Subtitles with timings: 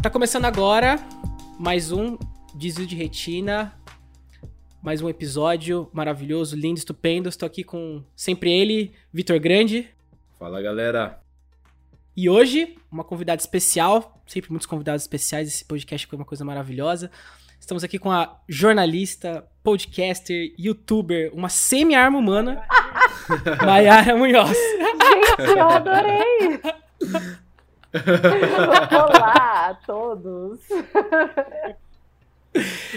[0.00, 0.96] Tá começando agora
[1.58, 2.16] mais um
[2.54, 3.74] Desvio de Retina,
[4.80, 7.28] mais um episódio maravilhoso, lindo, estupendo.
[7.28, 9.88] Estou aqui com sempre ele, Vitor Grande.
[10.38, 11.18] Fala galera.
[12.16, 17.10] E hoje, uma convidada especial, sempre muitos convidados especiais, esse podcast foi uma coisa maravilhosa.
[17.58, 22.62] Estamos aqui com a jornalista, podcaster, youtuber, uma semi-arma humana,
[23.66, 24.56] Mayara Munhoz.
[24.56, 26.60] Gente, eu adorei!
[28.92, 30.60] Olá a todos!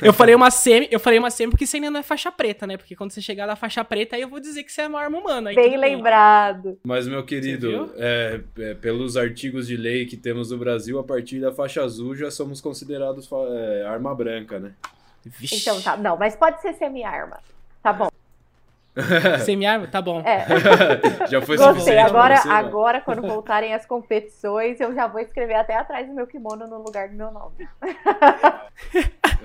[0.01, 2.65] Eu falei uma semi, eu falei uma semi porque você ainda não é faixa preta,
[2.65, 2.77] né?
[2.77, 4.99] Porque quando você chegar na faixa preta, aí eu vou dizer que você é uma
[4.99, 5.53] arma humana.
[5.53, 6.79] Bem lembrado.
[6.83, 11.39] Mas, meu querido, é, é, pelos artigos de lei que temos no Brasil, a partir
[11.39, 14.73] da faixa azul já somos considerados é, arma branca, né?
[15.23, 15.57] Vixe.
[15.57, 17.39] Então tá, não, mas pode ser semi-arma.
[17.83, 18.09] Tá bom.
[19.45, 19.87] Semi-arma?
[19.87, 20.21] Tá bom.
[20.21, 20.45] É.
[21.27, 21.73] já foi Gostei.
[21.73, 22.09] suficiente.
[22.09, 26.27] Agora, você, agora, quando voltarem as competições, eu já vou escrever até atrás do meu
[26.27, 27.67] kimono no lugar do meu nome.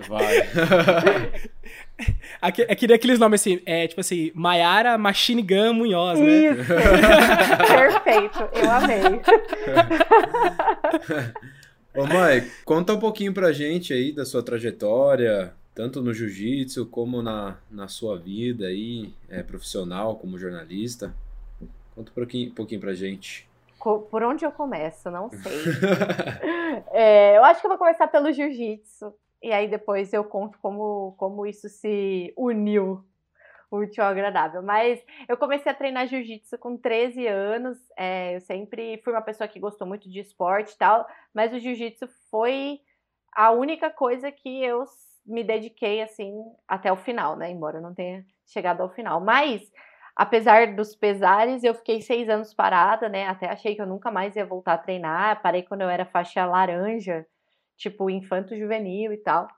[0.08, 0.36] Vai.
[2.42, 6.26] Aqui, é que nem aqueles nomes assim, é tipo assim, Maiara Machine Gun Munhoz, né?
[6.26, 6.64] Isso!
[7.66, 9.22] Perfeito, eu amei.
[11.96, 17.20] Ô, Mai, conta um pouquinho pra gente aí da sua trajetória, tanto no jiu-jitsu como
[17.20, 21.14] na, na sua vida aí, é, profissional, como jornalista.
[21.94, 23.46] Conta um pouquinho, um pouquinho pra gente.
[23.78, 25.10] Por onde eu começo?
[25.10, 25.62] Não sei.
[26.92, 29.12] É, eu acho que eu vou começar pelo jiu-jitsu.
[29.42, 33.02] E aí depois eu conto como, como isso se uniu,
[33.70, 34.62] útil ao agradável.
[34.62, 37.78] Mas eu comecei a treinar jiu-jitsu com 13 anos.
[37.96, 41.58] É, eu sempre fui uma pessoa que gostou muito de esporte e tal, mas o
[41.58, 42.80] jiu-jitsu foi
[43.32, 44.84] a única coisa que eu
[45.26, 46.32] me dediquei assim
[46.68, 47.50] até o final, né?
[47.50, 49.20] Embora eu não tenha chegado ao final.
[49.20, 49.70] Mas
[50.14, 53.26] apesar dos pesares, eu fiquei seis anos parada, né?
[53.26, 55.42] Até achei que eu nunca mais ia voltar a treinar.
[55.42, 57.26] Parei quando eu era faixa laranja,
[57.76, 59.48] tipo infanto juvenil e tal.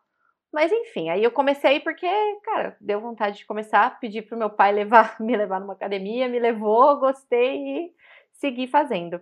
[0.53, 2.07] Mas enfim, aí eu comecei porque,
[2.45, 6.39] cara, deu vontade de começar, pedi pro meu pai levar, me levar numa academia, me
[6.39, 7.95] levou, gostei e
[8.33, 9.21] segui fazendo.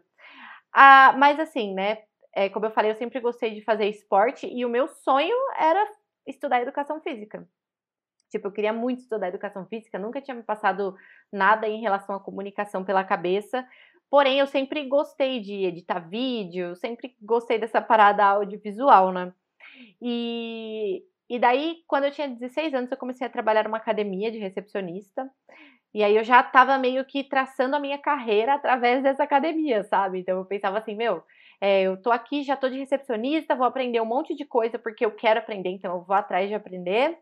[0.72, 1.98] Ah, mas assim, né?
[2.36, 5.82] é, como eu falei, eu sempre gostei de fazer esporte e o meu sonho era
[6.26, 7.48] estudar educação física.
[8.30, 10.96] Tipo, eu queria muito estudar educação física, nunca tinha me passado
[11.32, 13.66] nada em relação à comunicação pela cabeça.
[14.10, 19.32] Porém, eu sempre gostei de editar vídeo, sempre gostei dessa parada audiovisual, né?
[20.00, 24.38] E, e daí, quando eu tinha 16 anos, eu comecei a trabalhar numa academia de
[24.38, 25.28] recepcionista.
[25.94, 30.20] E aí eu já tava meio que traçando a minha carreira através dessa academia, sabe?
[30.20, 31.22] Então eu pensava assim, meu,
[31.60, 35.04] é, eu tô aqui, já tô de recepcionista, vou aprender um monte de coisa porque
[35.04, 37.18] eu quero aprender, então eu vou atrás de aprender.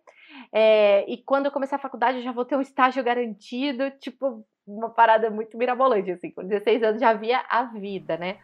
[0.53, 4.45] É, e quando eu começar a faculdade, eu já vou ter um estágio garantido, tipo,
[4.67, 6.31] uma parada muito mirabolante, assim.
[6.31, 8.39] Com 16 anos já via a vida, né?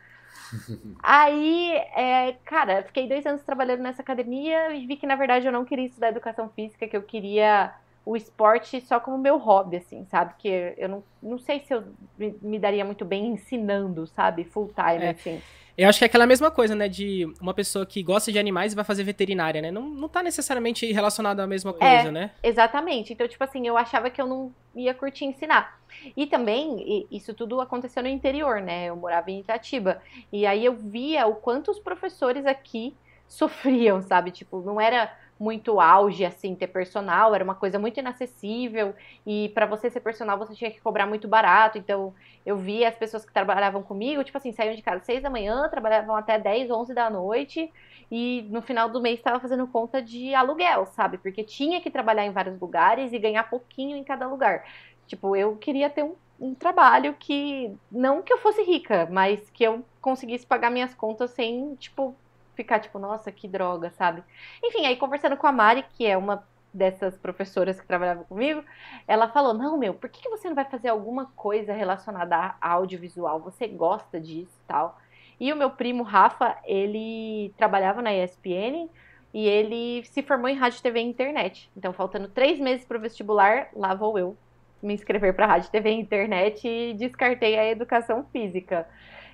[1.02, 5.52] Aí, é, cara, fiquei dois anos trabalhando nessa academia e vi que, na verdade, eu
[5.52, 7.74] não queria estudar educação física, que eu queria
[8.04, 10.34] o esporte só como meu hobby, assim, sabe?
[10.38, 11.84] Que eu não, não sei se eu
[12.18, 14.44] me, daria muito bem ensinando, sabe?
[14.44, 15.10] Full time, É.
[15.10, 15.40] assim.
[15.78, 16.88] Eu acho que é aquela mesma coisa, né?
[16.88, 19.70] De uma pessoa que gosta de animais e vai fazer veterinária, né?
[19.70, 22.10] Não, não tá necessariamente relacionado à mesma coisa, É.
[22.10, 22.30] né?
[22.42, 23.12] Exatamente.
[23.12, 25.80] Então, tipo assim, eu achava que eu não ia curtir ensinar.
[26.16, 28.86] E também, isso tudo aconteceu no interior, né?
[28.86, 30.02] Eu morava em Itatiba.
[30.30, 32.94] E aí eu via o quanto os professores aqui
[33.26, 34.32] sofriam, sabe?
[34.32, 35.10] Tipo, não era
[35.40, 38.94] muito auge, assim, ter personal, era uma coisa muito inacessível.
[39.26, 41.78] E pra você ser personal, você tinha que cobrar muito barato.
[41.78, 42.14] Então,
[42.44, 45.30] eu via as pessoas que trabalhavam comigo, tipo assim, saíam de casa às seis da
[45.30, 47.72] manhã, trabalhavam até 10, 11 da noite
[48.10, 51.16] e no final do mês estava fazendo conta de aluguel, sabe?
[51.16, 54.64] Porque tinha que trabalhar em vários lugares e ganhar pouquinho em cada lugar.
[55.06, 59.64] Tipo, eu queria ter um, um trabalho que não que eu fosse rica, mas que
[59.64, 62.14] eu conseguisse pagar minhas contas sem, tipo,
[62.60, 64.22] ficar tipo, nossa, que droga, sabe?
[64.62, 68.62] Enfim, aí conversando com a Mari, que é uma dessas professoras que trabalhava comigo,
[69.08, 73.40] ela falou: Não, meu, por que, você não vai fazer alguma coisa relacionada a audiovisual?
[73.40, 74.98] Você gosta disso e tal.
[75.38, 78.90] E o meu primo Rafa, ele trabalhava na ESPN
[79.32, 81.70] e ele se formou em rádio, TV e internet.
[81.74, 84.36] Então, faltando três meses para o vestibular, lá vou eu
[84.82, 88.86] me inscrever para rádio, TV e internet e descartei a educação física.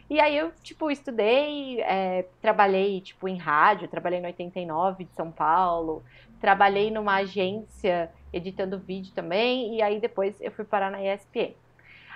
[0.09, 5.33] E aí eu, tipo, estudei, é, trabalhei, tipo, em rádio, trabalhei no 89 de São
[5.33, 6.03] Paulo,
[6.41, 11.55] trabalhei numa agência editando vídeo também, e aí depois eu fui parar na ESPN.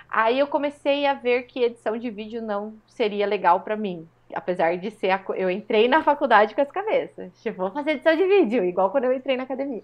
[0.09, 4.07] Aí eu comecei a ver que edição de vídeo não seria legal pra mim.
[4.33, 5.09] Apesar de ser.
[5.09, 5.23] A...
[5.35, 7.31] Eu entrei na faculdade com as cabeças.
[7.41, 9.83] Tipo, vou fazer edição de vídeo, igual quando eu entrei na academia.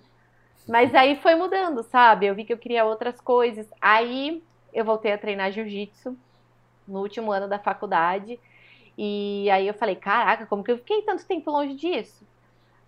[0.68, 2.26] Mas aí foi mudando, sabe?
[2.26, 3.70] Eu vi que eu queria outras coisas.
[3.80, 4.44] Aí
[4.74, 6.18] eu voltei a treinar jiu-jitsu
[6.88, 8.40] no último ano da faculdade.
[8.98, 12.26] E aí eu falei, caraca, como que eu fiquei tanto tempo longe disso?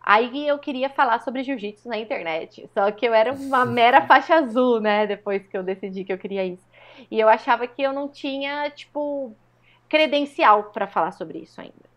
[0.01, 2.68] Aí eu queria falar sobre jiu-jitsu na internet.
[2.74, 5.06] Só que eu era uma mera faixa azul, né?
[5.06, 6.68] Depois que eu decidi que eu queria isso.
[7.12, 9.34] E eu achava que eu não tinha, tipo,
[9.88, 11.90] credencial para falar sobre isso ainda.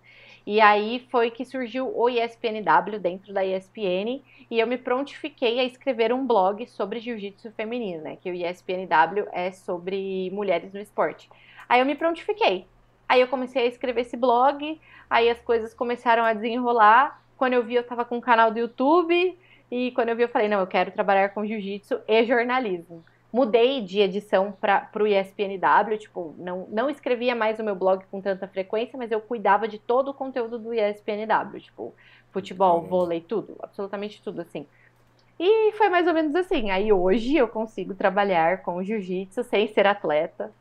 [0.44, 4.20] E aí foi que surgiu o ESPNW dentro da ESPN
[4.50, 8.16] e eu me prontifiquei a escrever um blog sobre jiu-jitsu feminino, né?
[8.16, 11.31] Que o ESPNW é sobre mulheres no esporte.
[11.72, 12.66] Aí eu me prontifiquei.
[13.08, 14.78] Aí eu comecei a escrever esse blog,
[15.08, 17.24] aí as coisas começaram a desenrolar.
[17.34, 19.38] Quando eu vi, eu tava com um canal do YouTube,
[19.70, 23.02] e quando eu vi, eu falei, não, eu quero trabalhar com jiu-jitsu e jornalismo
[23.32, 28.20] mudei de edição para o ESPNW, tipo, não, não escrevia mais o meu blog com
[28.20, 31.94] tanta frequência, mas eu cuidava de todo o conteúdo do ESPNW, tipo,
[32.30, 34.66] futebol, vôlei, tudo, absolutamente tudo, assim.
[35.38, 36.70] E foi mais ou menos assim.
[36.70, 40.52] Aí hoje eu consigo trabalhar com jiu-jitsu sem ser atleta.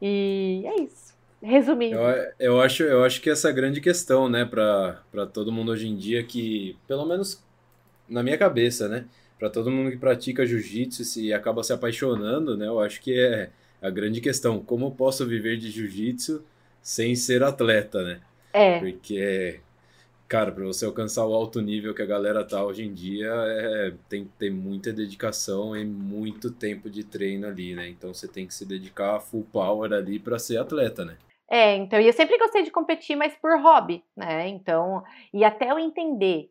[0.00, 1.14] E é isso.
[1.42, 1.96] Resumindo.
[1.96, 5.72] Eu, eu, acho, eu acho que essa é a grande questão, né, para todo mundo
[5.72, 7.42] hoje em dia, que, pelo menos
[8.08, 9.06] na minha cabeça, né?
[9.40, 12.66] para todo mundo que pratica jiu-jitsu e acaba se apaixonando, né?
[12.66, 13.48] Eu acho que é
[13.80, 14.60] a grande questão.
[14.60, 16.44] Como posso viver de jiu-jitsu
[16.82, 18.20] sem ser atleta, né?
[18.52, 18.78] É.
[18.78, 19.60] Porque,
[20.30, 23.92] cara, para você alcançar o alto nível que a galera tá hoje em dia, é,
[24.08, 27.88] tem que ter muita dedicação e muito tempo de treino ali, né?
[27.88, 31.18] Então você tem que se dedicar full power ali para ser atleta, né?
[31.50, 34.46] É, então, e eu sempre gostei de competir, mas por hobby, né?
[34.46, 35.02] Então,
[35.34, 36.48] e até eu entender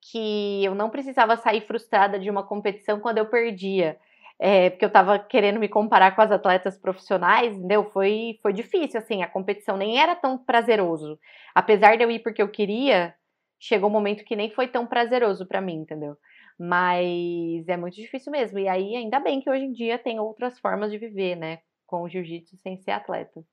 [0.00, 3.98] que eu não precisava sair frustrada de uma competição quando eu perdia.
[4.40, 7.84] É, porque eu estava querendo me comparar com as atletas profissionais, entendeu?
[7.90, 11.18] Foi, foi difícil, assim, a competição nem era tão prazeroso.
[11.54, 13.14] Apesar de eu ir porque eu queria,
[13.58, 16.16] chegou um momento que nem foi tão prazeroso para mim, entendeu?
[16.58, 18.58] Mas é muito difícil mesmo.
[18.58, 21.58] E aí, ainda bem que hoje em dia tem outras formas de viver, né?
[21.86, 23.44] Com o jiu-jitsu sem ser atleta.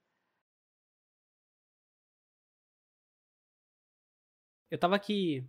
[4.70, 5.44] Eu tava aqui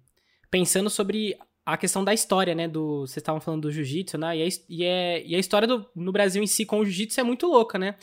[0.49, 1.37] pensando sobre
[1.67, 2.65] a questão da história, né?
[2.65, 4.37] Do, vocês estavam falando do jiu-jitsu, né?
[4.37, 7.19] E a, e, é, e a história do, no Brasil em si com o jiu-jitsu
[7.19, 7.95] é muito louca, né?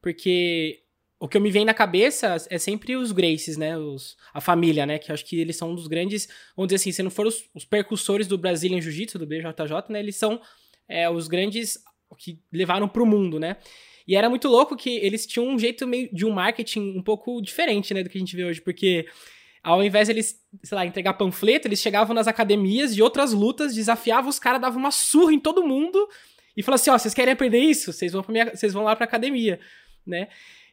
[0.00, 0.80] Porque
[1.18, 3.76] o que eu me vem na cabeça é sempre os Gracies, né?
[3.76, 4.98] Os, a família, né?
[4.98, 7.26] Que eu acho que eles são um dos grandes, vamos dizer assim, se não for
[7.26, 10.00] os, os percussores do Brazilian Jiu-Jitsu, do BJJ, né?
[10.00, 10.40] Eles são
[10.88, 11.76] é, os grandes
[12.16, 13.58] que levaram pro mundo, né?
[14.08, 17.42] E era muito louco que eles tinham um jeito meio de um marketing um pouco
[17.42, 18.02] diferente, né?
[18.02, 19.06] Do que a gente vê hoje, porque
[19.62, 23.74] ao invés de eles, sei lá, entregar panfleto, eles chegavam nas academias de outras lutas,
[23.74, 26.08] desafiavam os caras, davam uma surra em todo mundo
[26.56, 27.92] e falavam assim: ó, oh, vocês querem aprender isso?
[27.92, 29.60] Vocês vão, minha, vocês vão lá pra academia,
[30.06, 30.28] né?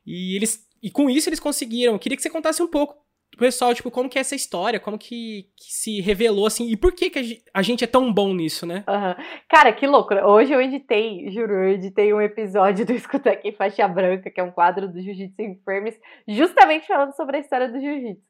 [0.06, 0.66] E eles.
[0.81, 1.94] E com isso eles conseguiram.
[1.94, 2.95] Eu queria que você contasse um pouco
[3.31, 6.78] pro pessoal, tipo, como que é essa história, como que, que se revelou, assim, e
[6.78, 8.84] por que, que a gente é tão bom nisso, né?
[8.88, 9.24] Uhum.
[9.50, 10.28] Cara, que loucura.
[10.28, 14.44] Hoje eu editei, juro, eu editei um episódio do Escuta Aqui Faixa Branca, que é
[14.44, 18.28] um quadro do Jiu-Jitsu em Firmes, justamente falando sobre a história do Jiu-Jitsu.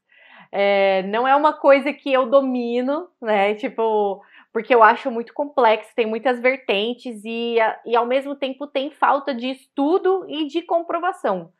[0.51, 3.55] É, não é uma coisa que eu domino, né?
[3.55, 4.21] Tipo,
[4.53, 9.33] porque eu acho muito complexo, tem muitas vertentes e, e ao mesmo tempo tem falta
[9.33, 11.51] de estudo e de comprovação,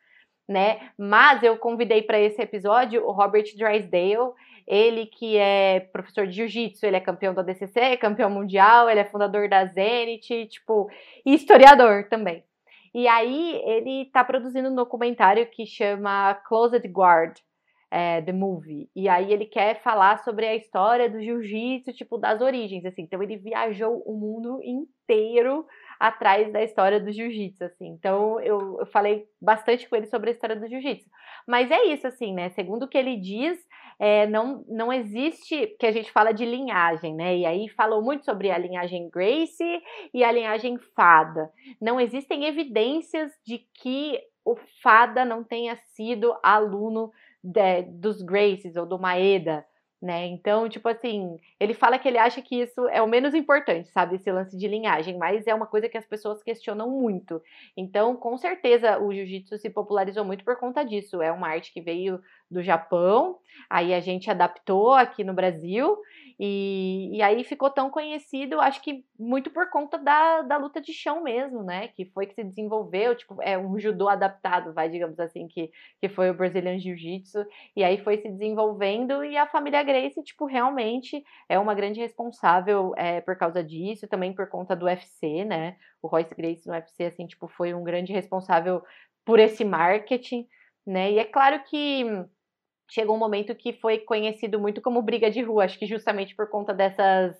[0.48, 0.90] né?
[0.98, 4.34] Mas eu convidei para esse episódio o Robert Drysdale,
[4.66, 9.00] ele que é professor de jiu-jitsu, ele é campeão da DCC, é campeão mundial, ele
[9.00, 10.90] é fundador da Zenit, tipo,
[11.26, 12.44] e historiador também.
[12.94, 17.38] E aí ele está produzindo um documentário que chama Closed Guard,
[17.90, 18.90] é, The Movie.
[18.96, 23.04] E aí ele quer falar sobre a história do jiu-jitsu, tipo, das origens, assim.
[23.04, 25.66] Então ele viajou o mundo inteiro
[26.00, 27.88] atrás da história do jiu-jitsu, assim.
[27.88, 31.10] Então eu, eu falei bastante com ele sobre a história do jiu-jitsu.
[31.48, 32.50] Mas é isso, assim, né?
[32.50, 33.58] Segundo o que ele diz,
[34.00, 37.38] é, não, não existe, que a gente fala de linhagem, né?
[37.38, 39.82] E aí falou muito sobre a linhagem Gracie
[40.14, 41.50] e a linhagem Fada.
[41.82, 47.12] Não existem evidências de que o Fada não tenha sido aluno
[47.48, 49.66] de, dos Graces ou do Maeda,
[50.02, 50.28] né?
[50.28, 54.16] Então, tipo assim, ele fala que ele acha que isso é o menos importante, sabe?
[54.16, 57.42] Esse lance de linhagem, mas é uma coisa que as pessoas questionam muito.
[57.76, 61.22] Então, com certeza, o jiu-jitsu se popularizou muito por conta disso.
[61.22, 63.40] É uma arte que veio do Japão,
[63.70, 65.98] aí a gente adaptou aqui no Brasil
[66.40, 70.94] e, e aí ficou tão conhecido, acho que muito por conta da, da luta de
[70.94, 71.88] chão mesmo, né?
[71.88, 76.08] Que foi que se desenvolveu, tipo, é um judô adaptado, vai, digamos assim, que, que
[76.08, 77.44] foi o Brazilian Jiu-Jitsu,
[77.76, 82.94] e aí foi se desenvolvendo, e a família Gracie, tipo, realmente é uma grande responsável
[82.96, 85.76] é, por causa disso, também por conta do UFC, né?
[86.04, 88.84] O Royce Gracie no UFC, assim, tipo, foi um grande responsável
[89.26, 90.48] por esse marketing,
[90.86, 91.12] né?
[91.12, 92.06] E é claro que
[92.90, 96.50] chegou um momento que foi conhecido muito como briga de rua, acho que justamente por
[96.50, 97.36] conta dessas,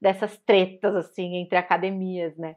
[0.00, 2.56] dessas tretas, assim, entre academias, né?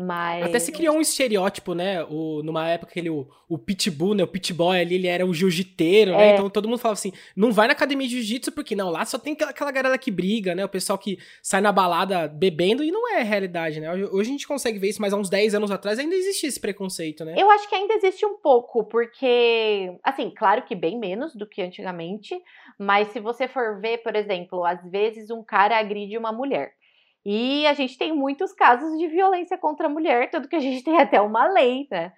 [0.00, 0.46] Mas...
[0.46, 2.02] Até se criou um estereótipo, né?
[2.04, 4.24] O, numa época ele, o, o pitbull, né?
[4.24, 6.30] O pitboy ali, ele era o jiu-jiteiro, né?
[6.30, 6.32] É.
[6.32, 9.18] Então todo mundo falava assim, não vai na academia de jiu-jitsu, porque não, lá só
[9.18, 10.64] tem aquela galera que briga, né?
[10.64, 13.92] O pessoal que sai na balada bebendo e não é realidade, né?
[13.92, 16.58] Hoje a gente consegue ver isso, mas há uns 10 anos atrás ainda existia esse
[16.58, 17.34] preconceito, né?
[17.36, 21.60] Eu acho que ainda existe um pouco, porque, assim, claro que bem menos do que
[21.60, 22.34] antigamente,
[22.78, 26.79] mas se você for ver, por exemplo, às vezes um cara agride uma mulher.
[27.24, 30.82] E a gente tem muitos casos de violência contra a mulher, tanto que a gente
[30.84, 32.12] tem até uma lei, né,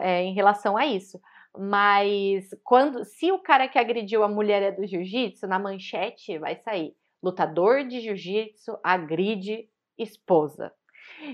[0.00, 1.20] é, em relação a isso.
[1.56, 6.56] Mas quando, se o cara que agrediu a mulher é do jiu-jitsu, na manchete vai
[6.56, 10.72] sair: lutador de jiu-jitsu agride esposa.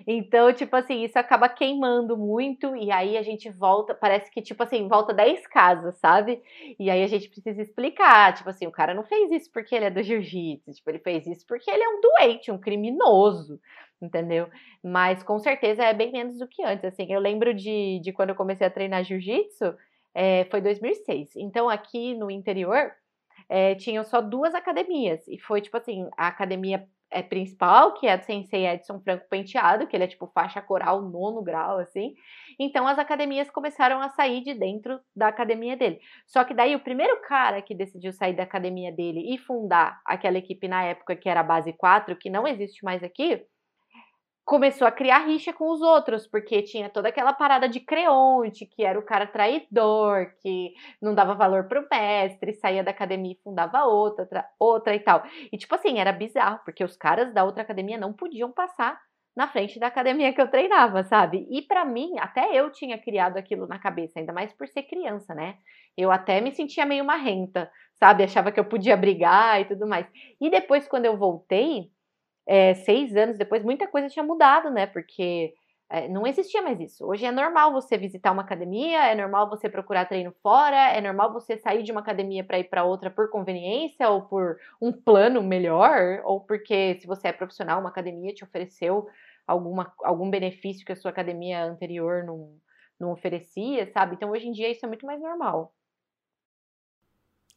[0.06, 4.62] Então, tipo assim, isso acaba queimando muito e aí a gente volta, parece que, tipo
[4.62, 6.42] assim, volta 10 casas, sabe?
[6.78, 9.86] E aí a gente precisa explicar, tipo assim, o cara não fez isso porque ele
[9.86, 13.60] é do jiu-jitsu, tipo, ele fez isso porque ele é um doente, um criminoso,
[14.00, 14.48] entendeu?
[14.82, 18.30] Mas com certeza é bem menos do que antes, assim, eu lembro de, de quando
[18.30, 19.74] eu comecei a treinar jiu-jitsu,
[20.14, 22.90] é, foi 2006, então aqui no interior,
[23.48, 28.16] é, tinham só duas academias, e foi, tipo assim, a academia é, principal, que é
[28.16, 32.14] do Sensei Edson Franco Penteado, que ele é tipo faixa coral nono grau, assim.
[32.58, 36.00] Então as academias começaram a sair de dentro da academia dele.
[36.26, 40.38] Só que daí o primeiro cara que decidiu sair da academia dele e fundar aquela
[40.38, 43.44] equipe na época que era a Base 4, que não existe mais aqui,
[44.46, 48.84] começou a criar rixa com os outros, porque tinha toda aquela parada de Creonte, que
[48.84, 50.72] era o cara traidor, que
[51.02, 55.24] não dava valor pro mestre, saía da academia e fundava outra, outra e tal.
[55.52, 58.96] E tipo assim, era bizarro, porque os caras da outra academia não podiam passar
[59.36, 61.44] na frente da academia que eu treinava, sabe?
[61.50, 65.34] E para mim, até eu tinha criado aquilo na cabeça, ainda mais por ser criança,
[65.34, 65.56] né?
[65.96, 68.22] Eu até me sentia meio marrenta, sabe?
[68.22, 70.06] Achava que eu podia brigar e tudo mais.
[70.40, 71.90] E depois, quando eu voltei,
[72.46, 74.86] é, seis anos depois, muita coisa tinha mudado, né?
[74.86, 75.54] Porque
[75.88, 77.04] é, não existia mais isso.
[77.06, 81.32] Hoje é normal você visitar uma academia, é normal você procurar treino fora, é normal
[81.32, 85.42] você sair de uma academia para ir para outra por conveniência ou por um plano
[85.42, 89.06] melhor, ou porque se você é profissional, uma academia te ofereceu
[89.46, 92.56] alguma, algum benefício que a sua academia anterior não,
[92.98, 94.16] não oferecia, sabe?
[94.16, 95.75] Então hoje em dia isso é muito mais normal.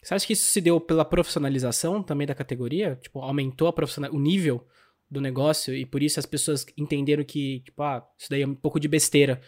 [0.01, 2.97] Você acha que isso se deu pela profissionalização também da categoria?
[3.01, 4.11] Tipo, aumentou a profissional...
[4.11, 4.65] o nível
[5.09, 8.55] do negócio e por isso as pessoas entenderam que, tipo, ah, isso daí é um
[8.55, 9.41] pouco de besteira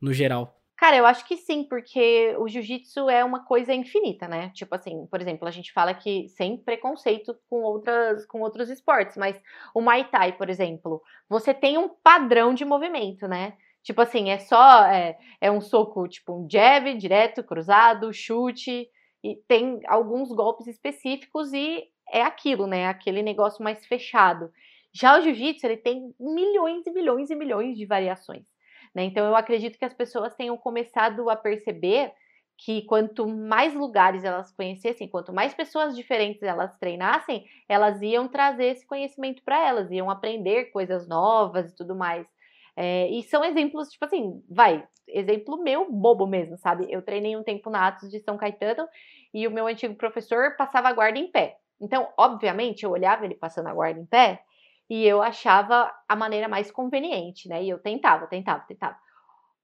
[0.00, 0.58] no geral.
[0.76, 4.52] Cara, eu acho que sim, porque o jiu-jitsu é uma coisa infinita, né?
[4.54, 9.16] Tipo assim, por exemplo, a gente fala que sem preconceito com outras com outros esportes,
[9.16, 9.36] mas
[9.74, 13.54] o Muay Thai, por exemplo, você tem um padrão de movimento, né?
[13.82, 18.88] Tipo assim, é só é, é um soco, tipo um jab, direto, cruzado, chute,
[19.32, 22.86] e tem alguns golpes específicos e é aquilo, né?
[22.86, 24.50] Aquele negócio mais fechado.
[24.92, 28.46] Já o jiu-jitsu, ele tem milhões e milhões e milhões de variações.
[28.94, 29.04] Né?
[29.04, 32.12] Então, eu acredito que as pessoas tenham começado a perceber
[32.56, 38.72] que quanto mais lugares elas conhecessem, quanto mais pessoas diferentes elas treinassem, elas iam trazer
[38.72, 42.26] esse conhecimento para elas, iam aprender coisas novas e tudo mais.
[42.76, 46.86] É, e são exemplos, tipo assim, vai, exemplo meu bobo mesmo, sabe?
[46.90, 48.88] Eu treinei um tempo na Atos de São Caetano
[49.32, 51.56] e o meu antigo professor passava a guarda em pé.
[51.80, 54.42] Então, obviamente, eu olhava ele passando a guarda em pé
[54.90, 57.62] e eu achava a maneira mais conveniente, né?
[57.62, 58.96] E eu tentava, tentava, tentava.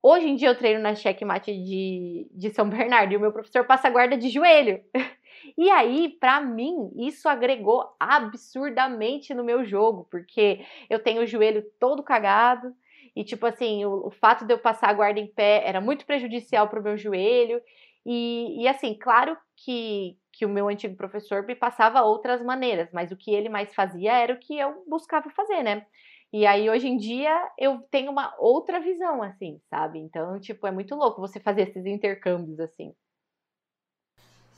[0.02, 3.64] Hoje em dia eu treino na checkmate de, de São Bernardo e o meu professor
[3.64, 4.82] passa guarda de joelho.
[5.58, 11.62] E aí, para mim, isso agregou absurdamente no meu jogo, porque eu tenho o joelho
[11.78, 12.72] todo cagado
[13.14, 16.06] e, tipo assim, o, o fato de eu passar a guarda em pé era muito
[16.06, 17.60] prejudicial para o meu joelho.
[18.06, 23.10] E, e assim, claro que, que o meu antigo professor me passava outras maneiras, mas
[23.10, 25.86] o que ele mais fazia era o que eu buscava fazer, né?
[26.32, 30.00] E aí, hoje em dia, eu tenho uma outra visão, assim, sabe?
[30.00, 32.92] Então, tipo, é muito louco você fazer esses intercâmbios, assim.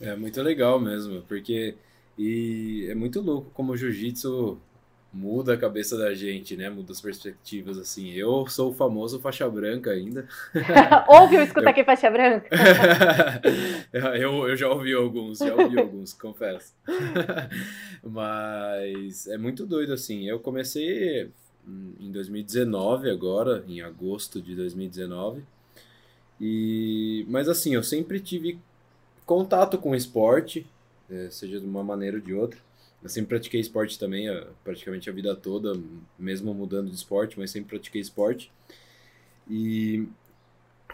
[0.00, 1.76] É muito legal mesmo, porque.
[2.18, 4.58] E é muito louco como o jiu-jitsu
[5.16, 6.68] muda a cabeça da gente, né?
[6.68, 8.10] Muda as perspectivas, assim.
[8.12, 10.28] Eu sou o famoso faixa branca ainda.
[11.08, 12.48] Ouve ou escuta aqui faixa branca?
[13.92, 16.74] eu, eu já ouvi alguns, já ouvi alguns, confesso.
[18.04, 20.28] Mas é muito doido, assim.
[20.28, 21.30] Eu comecei
[21.98, 25.42] em 2019 agora, em agosto de 2019.
[26.38, 27.24] E...
[27.28, 28.58] Mas assim, eu sempre tive
[29.24, 30.66] contato com o esporte,
[31.10, 32.65] eh, seja de uma maneira ou de outra.
[33.06, 34.26] Eu sempre pratiquei esporte também,
[34.64, 35.80] praticamente a vida toda,
[36.18, 38.50] mesmo mudando de esporte, mas sempre pratiquei esporte.
[39.48, 40.08] E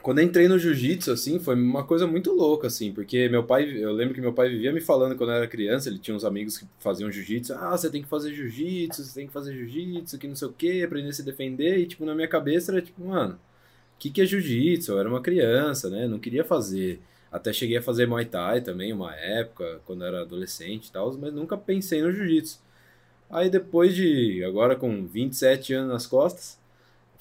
[0.02, 3.92] quando entrei no jiu-jitsu, assim, foi uma coisa muito louca, assim, porque meu pai, eu
[3.92, 6.58] lembro que meu pai vivia me falando quando eu era criança, ele tinha uns amigos
[6.58, 10.28] que faziam jiu-jitsu, ah, você tem que fazer jiu-jitsu, você tem que fazer jiu-jitsu, que
[10.28, 13.02] não sei o que, aprender a se defender, e, tipo, na minha cabeça era, tipo,
[13.06, 13.36] mano,
[13.94, 14.92] o que, que é jiu-jitsu?
[14.92, 17.00] Eu era uma criança, né, não queria fazer.
[17.32, 21.32] Até cheguei a fazer Muay Thai também, uma época, quando era adolescente e tal, mas
[21.32, 22.60] nunca pensei no jiu-jitsu.
[23.30, 26.60] Aí depois de, agora com 27 anos nas costas,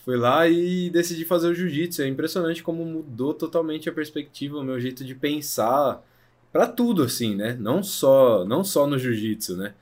[0.04, 2.02] Fui lá e decidi fazer o jiu-jitsu.
[2.02, 6.04] É impressionante como mudou totalmente a perspectiva, o meu jeito de pensar
[6.52, 7.56] para tudo, assim, né?
[7.60, 9.74] Não só, não só no jiu-jitsu, né?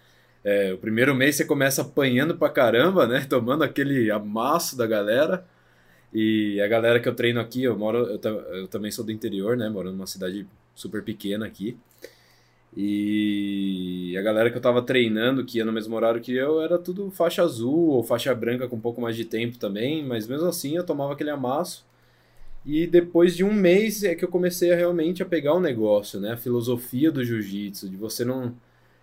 [0.44, 3.26] É, o primeiro mês você começa apanhando pra caramba, né?
[3.30, 5.46] Tomando aquele amasso da galera.
[6.14, 8.20] E a galera que eu treino aqui, eu moro, eu,
[8.56, 9.70] eu também sou do interior, né?
[9.70, 11.78] Moro numa cidade super pequena aqui.
[12.76, 16.78] E a galera que eu tava treinando, que ia no mesmo horário que eu, era
[16.78, 20.48] tudo faixa azul ou faixa branca com um pouco mais de tempo também, mas mesmo
[20.48, 21.86] assim eu tomava aquele amasso.
[22.66, 26.20] E depois de um mês é que eu comecei a realmente a pegar o negócio,
[26.20, 26.34] né?
[26.34, 28.56] A filosofia do jiu-jitsu, de você não,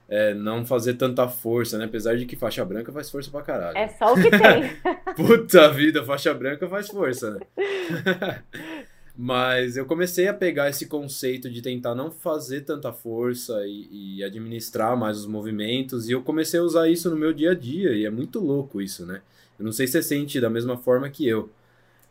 [0.08, 1.84] é, não fazer tanta força, né?
[1.84, 3.76] Apesar de que faixa branca faz força pra caralho.
[3.76, 4.70] É só o que tem.
[5.16, 7.40] Puta vida, faixa branca faz força, né?
[9.18, 14.25] Mas eu comecei a pegar esse conceito de tentar não fazer tanta força e, e,
[14.25, 17.92] administrar mais os movimentos, e eu comecei a usar isso no meu dia a dia,
[17.92, 19.22] e é muito louco isso, né?
[19.58, 21.48] Eu não sei se você sente da mesma forma que eu,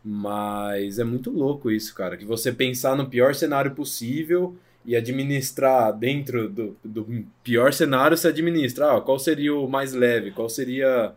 [0.03, 4.55] mas é muito louco isso, cara, que você pensar no pior cenário possível
[4.85, 10.31] e administrar dentro do, do pior cenário, você administra ah, qual seria o mais leve,
[10.31, 11.13] qual seria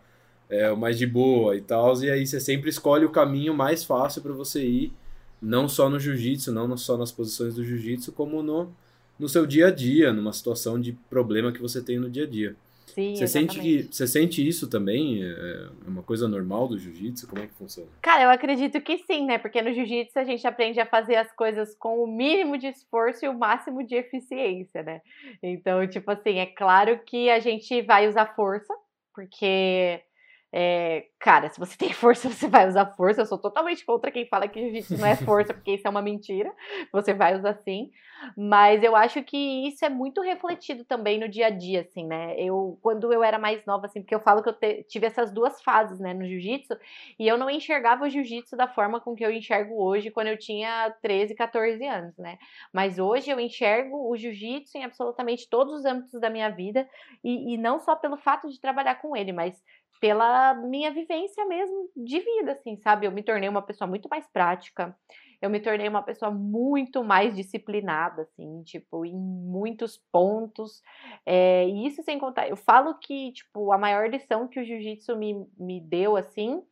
[0.48, 3.84] é, o mais de boa e tal, e aí você sempre escolhe o caminho mais
[3.84, 4.92] fácil para você ir
[5.40, 8.72] não só no jiu-jitsu, não só nas posições do jiu-jitsu, como no,
[9.18, 12.26] no seu dia a dia, numa situação de problema que você tem no dia a
[12.26, 12.56] dia.
[12.88, 15.22] Sim, você sente que você sente isso também?
[15.22, 17.28] É uma coisa normal do jiu-jitsu?
[17.28, 17.88] Como é que funciona?
[18.02, 19.38] Cara, eu acredito que sim, né?
[19.38, 23.24] Porque no jiu-jitsu a gente aprende a fazer as coisas com o mínimo de esforço
[23.24, 25.00] e o máximo de eficiência, né?
[25.42, 28.74] Então, tipo assim, é claro que a gente vai usar força,
[29.14, 30.00] porque
[30.50, 33.20] é, cara, se você tem força, você vai usar força.
[33.20, 36.02] Eu sou totalmente contra quem fala que jiu-jitsu não é força, porque isso é uma
[36.02, 36.52] mentira.
[36.92, 37.90] Você vai usar sim.
[38.36, 39.36] Mas eu acho que
[39.68, 42.34] isso é muito refletido também no dia a dia, assim, né?
[42.36, 45.30] Eu, quando eu era mais nova, assim, porque eu falo que eu te, tive essas
[45.32, 46.76] duas fases, né, no jiu-jitsu,
[47.18, 50.38] e eu não enxergava o jiu-jitsu da forma com que eu enxergo hoje, quando eu
[50.38, 52.38] tinha 13, 14 anos, né?
[52.72, 56.88] Mas hoje eu enxergo o jiu-jitsu em absolutamente todos os âmbitos da minha vida,
[57.22, 59.62] e, e não só pelo fato de trabalhar com ele, mas
[60.00, 63.06] pela minha vivência mesmo de vida, assim, sabe?
[63.06, 64.96] Eu me tornei uma pessoa muito mais prática,
[65.40, 70.82] eu me tornei uma pessoa muito mais disciplinada, assim, tipo, em muitos pontos.
[71.24, 75.16] É, e isso sem contar, eu falo que, tipo, a maior lição que o jiu-jitsu
[75.16, 76.62] me, me deu, assim,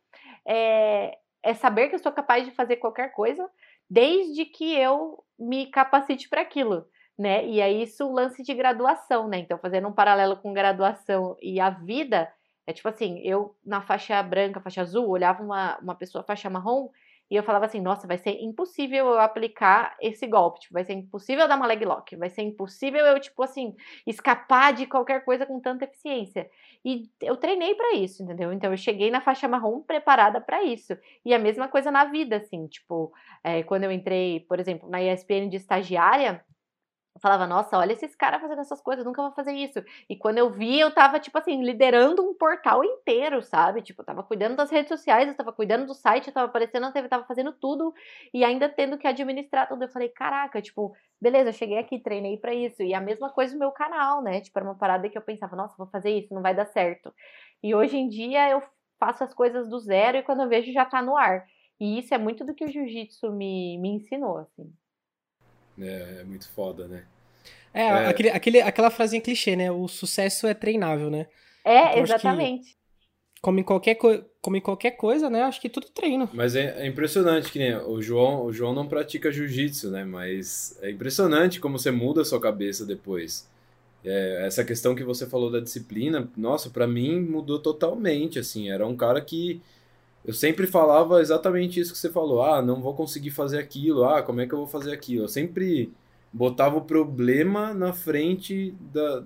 [0.45, 3.49] é, é saber que eu sou capaz de fazer qualquer coisa,
[3.89, 6.85] desde que eu me capacite para aquilo.
[7.17, 7.47] Né?
[7.47, 9.39] E é isso o lance de graduação, né?
[9.39, 12.31] Então, fazendo um paralelo com graduação e a vida,
[12.67, 16.89] é tipo assim, eu na faixa branca, faixa azul, olhava uma, uma pessoa faixa marrom
[17.29, 20.93] e eu falava assim, nossa, vai ser impossível eu aplicar esse golpe, tipo, vai ser
[20.93, 23.75] impossível eu dar uma leg lock, vai ser impossível eu, tipo assim,
[24.05, 26.49] escapar de qualquer coisa com tanta eficiência.
[26.85, 28.53] E eu treinei para isso, entendeu?
[28.53, 30.97] Então eu cheguei na faixa marrom preparada para isso.
[31.25, 33.11] E a mesma coisa na vida, assim, tipo,
[33.43, 36.45] é, quando eu entrei, por exemplo, na ESPN de estagiária,
[37.17, 39.83] eu falava, nossa, olha esses caras fazendo essas coisas, nunca vou fazer isso.
[40.07, 43.81] E quando eu vi, eu tava, tipo assim, liderando um portal inteiro, sabe?
[43.81, 46.83] Tipo, eu tava cuidando das redes sociais, eu tava cuidando do site, eu tava aparecendo
[46.83, 47.91] na TV, tava fazendo tudo
[48.31, 49.83] e ainda tendo que administrar tudo.
[49.83, 52.83] Eu falei, caraca, tipo, beleza, eu cheguei aqui, treinei para isso.
[52.83, 54.39] E a mesma coisa no meu canal, né?
[54.41, 57.11] Tipo, era uma parada que eu pensava, nossa, vou fazer isso, não vai dar certo.
[57.63, 58.61] E hoje em dia eu
[58.99, 61.45] faço as coisas do zero e quando eu vejo já tá no ar.
[61.79, 64.71] E isso é muito do que o jiu-jitsu me, me ensinou, assim.
[65.79, 67.03] É, é muito foda, né?
[67.73, 68.07] É, é.
[68.07, 69.71] Aquele, aquele, aquela frasinha clichê, né?
[69.71, 71.27] O sucesso é treinável, né?
[71.63, 72.75] É, então, exatamente.
[73.41, 75.43] Como em, qualquer como em qualquer coisa, né?
[75.43, 76.27] Acho que tudo treino.
[76.33, 80.03] Mas é, é impressionante que né, o João, o João não pratica jiu-jitsu, né?
[80.03, 83.47] Mas é impressionante como você muda a sua cabeça depois.
[84.03, 88.71] É, essa questão que você falou da disciplina, nossa, para mim mudou totalmente, assim.
[88.71, 89.61] Era um cara que
[90.27, 92.43] eu sempre falava exatamente isso que você falou.
[92.43, 94.03] Ah, não vou conseguir fazer aquilo.
[94.03, 95.23] Ah, como é que eu vou fazer aquilo?
[95.23, 95.89] Eu sempre
[96.33, 99.23] botava o problema na frente da,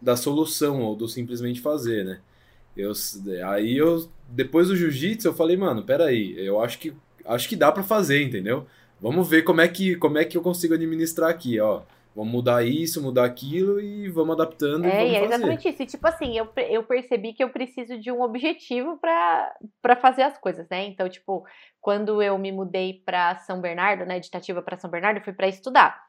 [0.00, 2.20] da solução ou do simplesmente fazer, né?
[2.74, 2.92] Eu,
[3.46, 6.94] aí eu, depois do jiu-jitsu, eu falei, mano, peraí, eu acho que,
[7.26, 8.66] acho que dá para fazer, entendeu?
[9.00, 11.82] Vamos ver como é, que, como é que eu consigo administrar aqui, ó.
[12.18, 15.24] Vamos mudar isso, mudar aquilo e vamos adaptando é, e vamos é fazer.
[15.24, 15.82] exatamente isso.
[15.84, 20.36] E, tipo assim, eu, eu percebi que eu preciso de um objetivo para fazer as
[20.36, 20.84] coisas, né?
[20.86, 21.44] Então, tipo,
[21.80, 25.32] quando eu me mudei para São Bernardo, né, de Itativa para São Bernardo, eu fui
[25.32, 26.08] para estudar.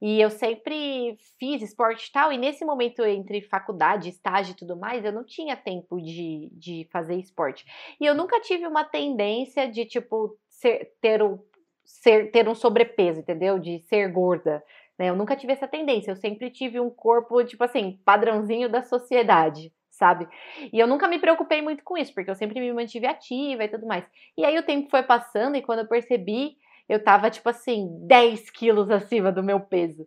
[0.00, 4.76] E eu sempre fiz esporte e tal, e nesse momento entre faculdade, estágio e tudo
[4.76, 7.64] mais, eu não tinha tempo de, de fazer esporte.
[8.00, 11.36] E eu nunca tive uma tendência de, tipo, ser, ter, um,
[11.84, 13.58] ser, ter um sobrepeso, entendeu?
[13.58, 14.62] De ser gorda.
[14.98, 15.10] Né?
[15.10, 16.10] Eu nunca tive essa tendência.
[16.10, 20.28] Eu sempre tive um corpo, tipo assim, padrãozinho da sociedade sabe?
[20.72, 23.68] E eu nunca me preocupei muito com isso, porque eu sempre me mantive ativa e
[23.68, 24.04] tudo mais.
[24.36, 26.56] E aí o tempo foi passando e quando eu percebi,
[26.88, 30.06] eu tava, tipo assim, 10 quilos acima do meu peso.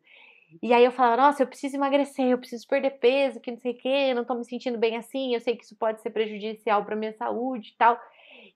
[0.61, 3.73] E aí eu falava, nossa, eu preciso emagrecer, eu preciso perder peso, que não sei
[3.73, 6.83] o quê, não tô me sentindo bem assim, eu sei que isso pode ser prejudicial
[6.83, 7.99] para minha saúde e tal.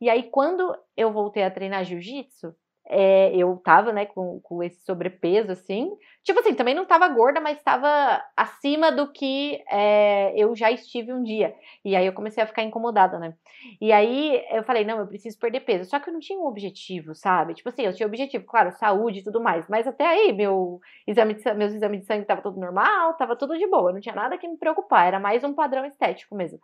[0.01, 2.53] E aí, quando eu voltei a treinar jiu-jitsu,
[2.87, 5.91] é, eu tava, né, com, com esse sobrepeso, assim.
[6.23, 11.11] Tipo assim, também não tava gorda, mas tava acima do que é, eu já estive
[11.11, 11.55] um dia.
[11.83, 13.33] E aí eu comecei a ficar incomodada, né?
[13.81, 15.89] E aí eu falei, não, eu preciso perder peso.
[15.89, 17.55] Só que eu não tinha um objetivo, sabe?
[17.55, 19.67] Tipo assim, eu tinha objetivo, claro, saúde e tudo mais.
[19.67, 23.57] Mas até aí, meu exame de, meus exames de sangue tava tudo normal, tava tudo
[23.57, 23.91] de boa.
[23.91, 26.59] Não tinha nada que me preocupar, era mais um padrão estético mesmo.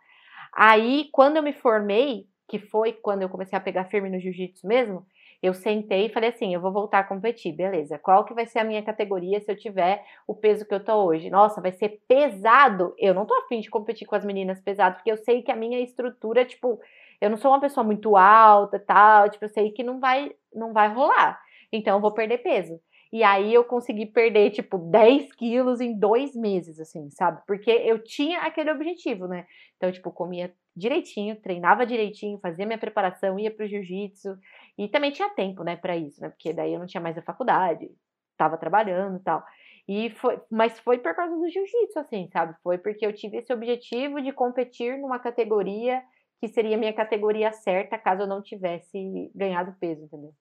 [0.54, 4.66] Aí, quando eu me formei, que foi quando eu comecei a pegar firme no jiu-jitsu
[4.66, 5.06] mesmo,
[5.42, 7.98] eu sentei e falei assim, eu vou voltar a competir, beleza.
[7.98, 10.94] Qual que vai ser a minha categoria se eu tiver o peso que eu tô
[11.04, 11.30] hoje?
[11.30, 12.94] Nossa, vai ser pesado.
[12.96, 15.56] Eu não tô afim de competir com as meninas pesadas, porque eu sei que a
[15.56, 16.80] minha estrutura, tipo,
[17.20, 20.72] eu não sou uma pessoa muito alta, tal, tipo, eu sei que não vai não
[20.72, 21.40] vai rolar.
[21.72, 22.80] Então eu vou perder peso.
[23.12, 27.42] E aí eu consegui perder, tipo, 10 quilos em dois meses, assim, sabe?
[27.46, 29.46] Porque eu tinha aquele objetivo, né?
[29.76, 34.36] Então, tipo, comia direitinho, treinava direitinho, fazia minha preparação, ia pro jiu-jitsu.
[34.78, 36.30] E também tinha tempo, né, para isso, né?
[36.30, 37.90] Porque daí eu não tinha mais a faculdade,
[38.36, 39.44] tava trabalhando e tal.
[39.88, 42.54] E foi, mas foi por causa do jiu-jitsu, assim, sabe?
[42.62, 46.02] Foi porque eu tive esse objetivo de competir numa categoria
[46.40, 50.34] que seria minha categoria certa caso eu não tivesse ganhado peso, entendeu?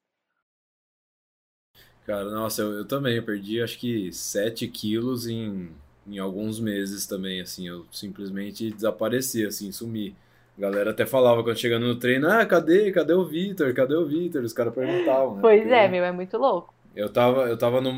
[2.06, 5.70] Cara, nossa, eu, eu também, eu perdi acho que 7 quilos em,
[6.08, 10.16] em alguns meses também, assim, eu simplesmente desapareci, assim, sumi.
[10.58, 14.06] A galera até falava quando chegando no treino, ah, cadê, cadê o Vitor, cadê o
[14.06, 14.44] Vitor?
[14.44, 15.42] Os caras perguntavam, né?
[15.42, 16.74] Pois Porque é, meu, é muito louco.
[16.96, 17.94] Eu tava, eu tava no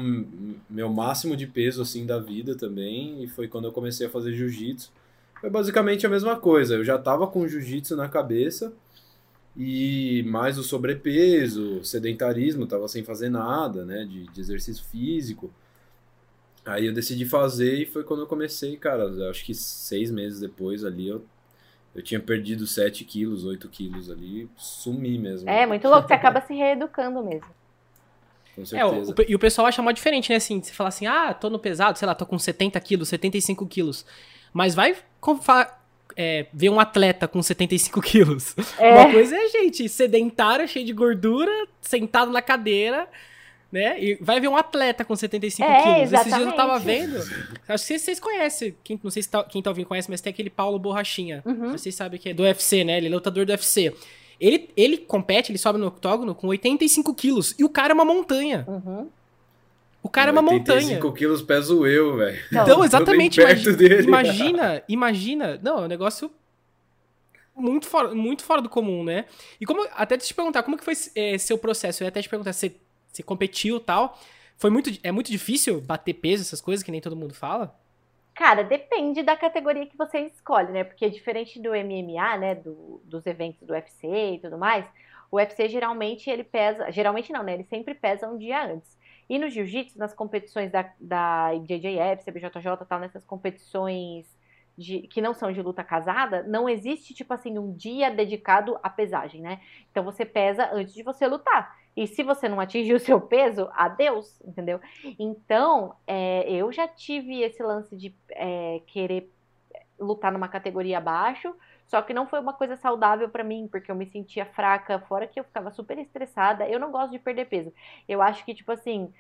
[0.70, 4.34] meu máximo de peso, assim, da vida também, e foi quando eu comecei a fazer
[4.34, 4.92] jiu-jitsu.
[5.42, 8.72] Foi basicamente a mesma coisa, eu já tava com jiu-jitsu na cabeça,
[9.58, 15.52] e mais o sobrepeso, sedentarismo, tava sem fazer nada, né, de, de exercício físico.
[16.66, 20.86] Aí eu decidi fazer e foi quando eu comecei, cara, acho que seis meses depois
[20.86, 21.26] ali eu,
[21.94, 25.50] eu tinha perdido 7 quilos, 8 quilos ali, sumi mesmo.
[25.50, 27.48] É, muito louco, você acaba se reeducando mesmo.
[28.56, 29.12] Com certeza.
[29.12, 31.50] É, o, e o pessoal acha mais diferente, né, assim, você fala assim, ah, tô
[31.50, 34.06] no pesado, sei lá, tô com 70 quilos, 75 quilos,
[34.54, 34.96] mas vai
[36.16, 38.56] é, ver um atleta com 75 quilos.
[38.78, 38.94] É.
[38.94, 43.08] Uma coisa é gente sedentária, cheia de gordura, sentado na cadeira,
[43.74, 44.00] né?
[44.00, 46.02] E vai ver um atleta com 75 é, quilos.
[46.04, 46.28] Exatamente.
[46.28, 47.18] Esses dias eu tava vendo.
[47.68, 48.76] Acho que vocês conhecem.
[48.84, 51.42] Quem, não sei se tá, quem tá ouvindo conhece, mas tem aquele Paulo Borrachinha.
[51.44, 51.72] Uhum.
[51.72, 52.98] Vocês sabem que é do UFC, né?
[52.98, 53.92] Ele é lutador do UFC.
[54.40, 57.56] Ele, ele compete, ele sobe no octógono com 85 quilos.
[57.58, 58.64] E o cara é uma montanha.
[58.68, 59.10] Uhum.
[60.04, 60.78] O cara é uma montanha.
[60.78, 62.40] 85 quilos peso eu, velho.
[62.52, 63.42] Então, exatamente.
[63.42, 64.04] Imagina, dele.
[64.04, 65.60] imagina, imagina.
[65.64, 66.30] Não, é um negócio
[67.56, 69.26] muito fora, muito fora do comum, né?
[69.60, 72.04] E como até te perguntar, como que foi é, seu processo?
[72.04, 72.72] Eu ia até te perguntar, você,
[73.14, 74.18] você competiu tal.
[74.58, 77.78] Foi muito, é muito difícil bater peso, essas coisas que nem todo mundo fala?
[78.36, 80.84] Cara, depende da categoria que você escolhe, né?
[80.84, 82.56] Porque diferente do MMA, né?
[82.56, 84.86] Do, dos eventos do UFC e tudo mais,
[85.30, 86.92] o UFC geralmente ele pesa.
[86.92, 87.54] Geralmente não, né?
[87.54, 88.98] Ele sempre pesa um dia antes.
[89.30, 94.26] E no jiu-jitsu, nas competições da, da JJF, CBJJ, tal, nessas competições
[94.78, 98.90] de, que não são de luta casada, não existe, tipo assim, um dia dedicado à
[98.90, 99.62] pesagem, né?
[99.92, 101.83] Então você pesa antes de você lutar.
[101.96, 104.80] E se você não atingir o seu peso, adeus, entendeu?
[105.20, 109.32] Então, é, eu já tive esse lance de é, querer
[110.00, 111.56] lutar numa categoria abaixo,
[111.88, 115.28] só que não foi uma coisa saudável para mim, porque eu me sentia fraca, fora
[115.28, 116.68] que eu ficava super estressada.
[116.68, 117.72] Eu não gosto de perder peso.
[118.08, 119.14] Eu acho que, tipo assim,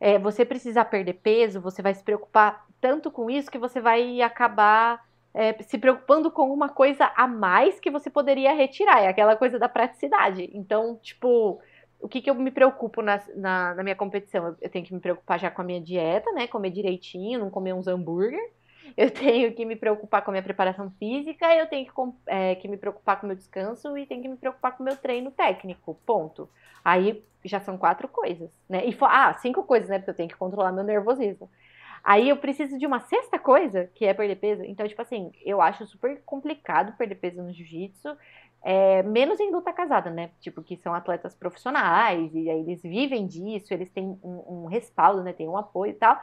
[0.00, 4.20] é, você precisar perder peso, você vai se preocupar tanto com isso que você vai
[4.22, 9.02] acabar é, se preocupando com uma coisa a mais que você poderia retirar.
[9.02, 10.50] É aquela coisa da praticidade.
[10.52, 11.60] Então, tipo,
[12.00, 14.46] o que, que eu me preocupo na, na, na minha competição?
[14.46, 16.46] Eu, eu tenho que me preocupar já com a minha dieta, né?
[16.46, 18.40] Comer direitinho, não comer uns hambúrguer
[18.96, 21.92] eu tenho que me preocupar com a minha preparação física, eu tenho que,
[22.26, 24.86] é, que me preocupar com o meu descanso e tenho que me preocupar com o
[24.86, 25.98] meu treino técnico.
[26.06, 26.48] Ponto.
[26.84, 28.86] Aí já são quatro coisas, né?
[28.86, 29.98] E ah, cinco coisas, né?
[29.98, 31.50] Porque eu tenho que controlar meu nervosismo.
[32.02, 34.62] Aí eu preciso de uma sexta coisa, que é perder peso.
[34.64, 38.16] Então, tipo assim, eu acho super complicado perder peso no jiu-jitsu.
[38.62, 40.30] É, menos em luta casada, né?
[40.40, 45.22] Tipo, que são atletas profissionais, e aí eles vivem disso, eles têm um, um respaldo,
[45.22, 45.32] né?
[45.32, 46.20] Tem um apoio e tal.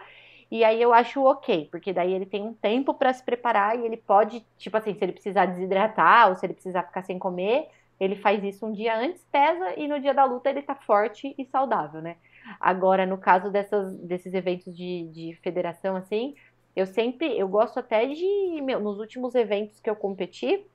[0.52, 3.86] E aí eu acho ok, porque daí ele tem um tempo para se preparar e
[3.86, 7.68] ele pode, tipo assim, se ele precisar desidratar ou se ele precisar ficar sem comer,
[8.00, 11.34] ele faz isso um dia antes, pesa e no dia da luta ele tá forte
[11.38, 12.18] e saudável, né?
[12.60, 16.36] Agora, no caso dessas, desses eventos de, de federação, assim,
[16.76, 20.66] eu sempre, eu gosto até de, meu, nos últimos eventos que eu competi,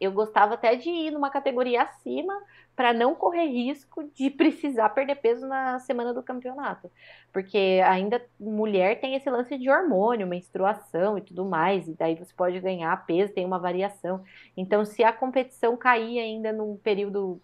[0.00, 2.34] eu gostava até de ir numa categoria acima
[2.76, 6.90] para não correr risco de precisar perder peso na semana do campeonato.
[7.32, 12.32] Porque ainda mulher tem esse lance de hormônio, menstruação e tudo mais, e daí você
[12.32, 14.22] pode ganhar peso, tem uma variação.
[14.56, 17.40] Então, se a competição cair ainda num período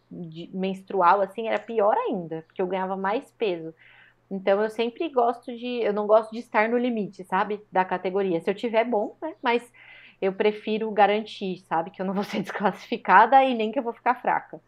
[0.52, 3.74] menstrual, assim, era pior ainda, porque eu ganhava mais peso.
[4.30, 5.82] Então eu sempre gosto de.
[5.82, 7.60] Eu não gosto de estar no limite, sabe?
[7.70, 8.40] Da categoria.
[8.40, 9.34] Se eu tiver, bom, né?
[9.42, 9.70] Mas
[10.20, 11.90] eu prefiro garantir, sabe?
[11.90, 14.60] Que eu não vou ser desclassificada e nem que eu vou ficar fraca.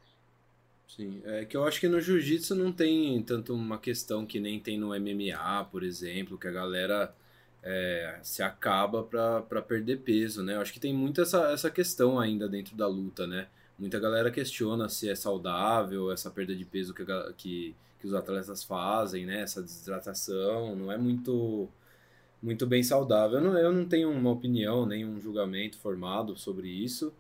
[0.89, 4.61] Sim, é que eu acho que no jiu-jitsu não tem tanto uma questão que nem
[4.61, 7.15] tem no MMA, por exemplo, que a galera
[7.63, 10.55] é, se acaba para perder peso, né?
[10.55, 13.49] Eu acho que tem muito essa, essa questão ainda dentro da luta, né?
[13.79, 17.05] Muita galera questiona se é saudável essa perda de peso que,
[17.37, 19.43] que, que os atletas fazem, né?
[19.43, 21.69] Essa desidratação, não é muito
[22.47, 23.39] muito bem saudável.
[23.39, 27.13] Eu não, eu não tenho uma opinião, nem um julgamento formado sobre isso,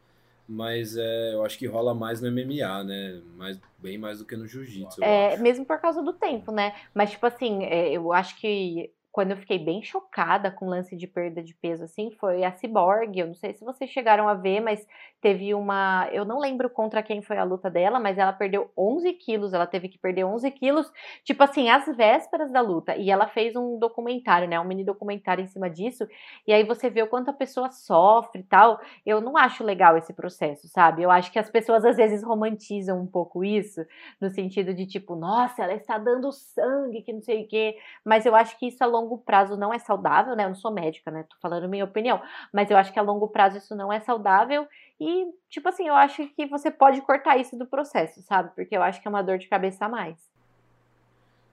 [0.48, 3.20] mas é, eu acho que rola mais no MMA, né?
[3.36, 5.02] Mais, bem mais do que no jiu-jitsu.
[5.02, 6.76] É, mesmo por causa do tempo, né?
[6.94, 10.94] Mas, tipo assim, é, eu acho que quando eu fiquei bem chocada com o lance
[10.94, 13.18] de perda de peso, assim, foi a Cyborg.
[13.18, 14.86] Eu não sei se vocês chegaram a ver, mas
[15.26, 16.08] teve uma.
[16.12, 19.52] Eu não lembro contra quem foi a luta dela, mas ela perdeu 11 quilos.
[19.52, 20.88] Ela teve que perder 11 quilos,
[21.24, 22.94] tipo assim, às vésperas da luta.
[22.94, 24.60] E ela fez um documentário, né?
[24.60, 26.06] Um mini documentário em cima disso.
[26.46, 28.80] E aí você vê o quanto a pessoa sofre e tal.
[29.04, 31.02] Eu não acho legal esse processo, sabe?
[31.02, 33.84] Eu acho que as pessoas às vezes romantizam um pouco isso,
[34.20, 37.76] no sentido de tipo, nossa, ela está dando sangue, que não sei o quê.
[38.04, 40.44] Mas eu acho que isso a longo prazo não é saudável, né?
[40.44, 41.24] Eu não sou médica, né?
[41.28, 44.68] Tô falando minha opinião, mas eu acho que a longo prazo isso não é saudável
[45.00, 48.54] e, tipo assim, eu acho que você pode cortar isso do processo, sabe?
[48.54, 50.16] Porque eu acho que é uma dor de cabeça a mais.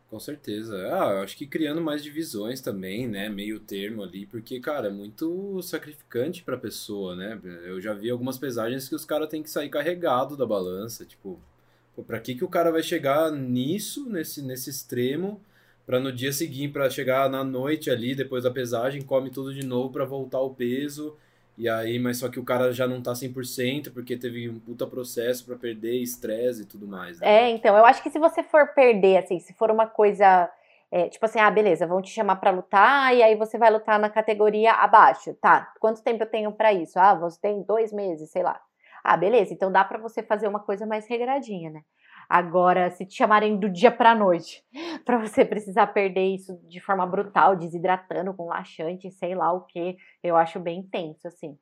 [0.09, 0.75] Com certeza.
[0.93, 3.29] Ah, eu acho que criando mais divisões também, né?
[3.29, 7.39] Meio termo ali, porque, cara, é muito sacrificante pra pessoa, né?
[7.65, 11.39] Eu já vi algumas pesagens que os caras têm que sair carregado da balança, tipo,
[11.95, 15.41] pô, pra que, que o cara vai chegar nisso, nesse, nesse extremo,
[15.83, 19.65] para no dia seguinte, para chegar na noite ali, depois da pesagem, come tudo de
[19.65, 21.17] novo para voltar o peso.
[21.57, 24.87] E aí, mas só que o cara já não tá 100% porque teve um puta
[24.87, 27.19] processo para perder, estresse e tudo mais.
[27.19, 27.27] Né?
[27.27, 30.49] É, então, eu acho que se você for perder, assim, se for uma coisa.
[30.91, 33.99] É, tipo assim, ah, beleza, vão te chamar para lutar e aí você vai lutar
[33.99, 35.33] na categoria abaixo.
[35.41, 36.99] Tá, quanto tempo eu tenho para isso?
[36.99, 38.61] Ah, você tem dois meses, sei lá.
[39.03, 41.81] Ah, beleza, então dá para você fazer uma coisa mais regradinha, né?
[42.33, 44.65] Agora, se te chamarem do dia para noite,
[45.05, 49.95] para você precisar perder isso de forma brutal, desidratando com laxante, sei lá o que,
[50.23, 51.55] eu acho bem intenso, assim.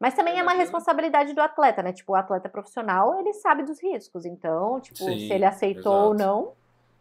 [0.00, 1.92] Mas também é uma responsabilidade do atleta, né?
[1.92, 4.24] Tipo, o atleta profissional, ele sabe dos riscos.
[4.24, 6.08] Então, tipo, Sim, se ele aceitou exato.
[6.08, 6.52] ou não,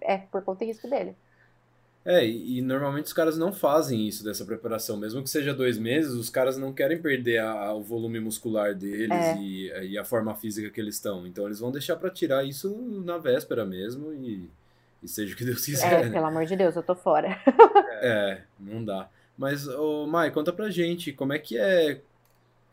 [0.01, 1.15] é por conta do risco dele.
[2.05, 4.97] É, e, e, normalmente os caras não fazem isso dessa preparação.
[4.97, 9.11] Mesmo que seja dois meses, os caras não querem perder a, o volume muscular deles
[9.11, 9.37] é.
[9.37, 11.25] e, e, a forma física que eles estão.
[11.25, 14.49] Então eles vão deixar para tirar isso na véspera mesmo e,
[15.01, 16.07] e, seja o que Deus quiser.
[16.07, 17.39] É, pelo amor de Deus, eu tô fora.
[18.01, 19.09] é, não dá.
[19.37, 22.01] Mas, ô, Mai, conta pra gente, como é que é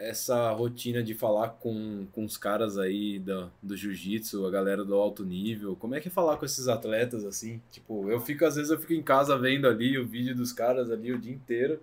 [0.00, 4.94] essa rotina de falar com, com os caras aí do, do jiu-jitsu, a galera do
[4.94, 5.76] alto nível?
[5.76, 7.60] Como é que é falar com esses atletas assim?
[7.70, 10.90] Tipo, eu fico, às vezes eu fico em casa vendo ali o vídeo dos caras
[10.90, 11.78] ali o dia inteiro.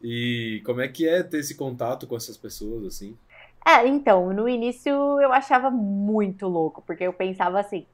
[0.00, 3.16] E como é que é ter esse contato com essas pessoas assim?
[3.66, 7.86] É, então, no início eu achava muito louco, porque eu pensava assim,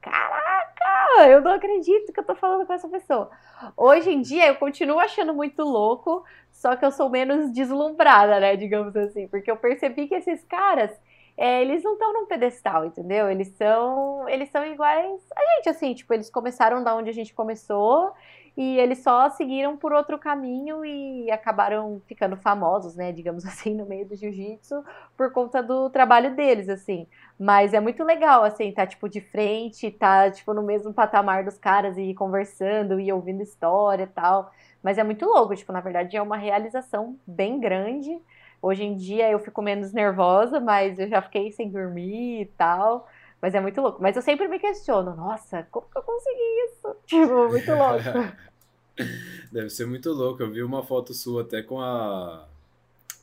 [1.27, 3.29] eu não acredito que eu tô falando com essa pessoa.
[3.75, 8.55] Hoje em dia eu continuo achando muito louco, só que eu sou menos deslumbrada, né,
[8.55, 10.91] digamos assim, porque eu percebi que esses caras,
[11.37, 13.29] é, eles não estão num pedestal, entendeu?
[13.29, 17.33] Eles são, eles são iguais a gente, assim, tipo, eles começaram da onde a gente
[17.33, 18.13] começou
[18.57, 23.85] e eles só seguiram por outro caminho e acabaram ficando famosos, né, digamos assim, no
[23.85, 24.83] meio do jiu-jitsu
[25.17, 27.07] por conta do trabalho deles, assim.
[27.39, 31.57] Mas é muito legal, assim, tá, tipo, de frente, tá, tipo, no mesmo patamar dos
[31.57, 34.51] caras e conversando e ouvindo história e tal.
[34.83, 38.19] Mas é muito louco, tipo, na verdade é uma realização bem grande.
[38.61, 43.07] Hoje em dia eu fico menos nervosa, mas eu já fiquei sem dormir e tal.
[43.41, 44.01] Mas é muito louco.
[44.01, 46.95] Mas eu sempre me questiono, nossa, como que eu consegui isso?
[47.05, 48.49] Tipo, muito louco.
[49.51, 50.43] Deve ser muito louco.
[50.43, 52.45] Eu vi uma foto sua até com a.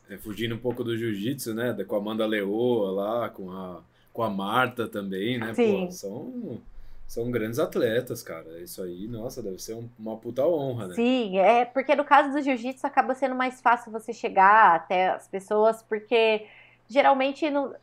[0.09, 1.77] É, fugindo um pouco do jiu-jitsu, né?
[1.87, 5.53] Com a Amanda Leoa lá, com a, com a Marta também, né?
[5.53, 5.87] Sim.
[5.87, 6.61] Pô, são,
[7.07, 8.61] são grandes atletas, cara.
[8.61, 10.95] Isso aí, nossa, deve ser um, uma puta honra, né?
[10.95, 15.27] Sim, é porque no caso do jiu-jitsu acaba sendo mais fácil você chegar até as
[15.27, 16.47] pessoas, porque
[16.89, 17.75] geralmente no,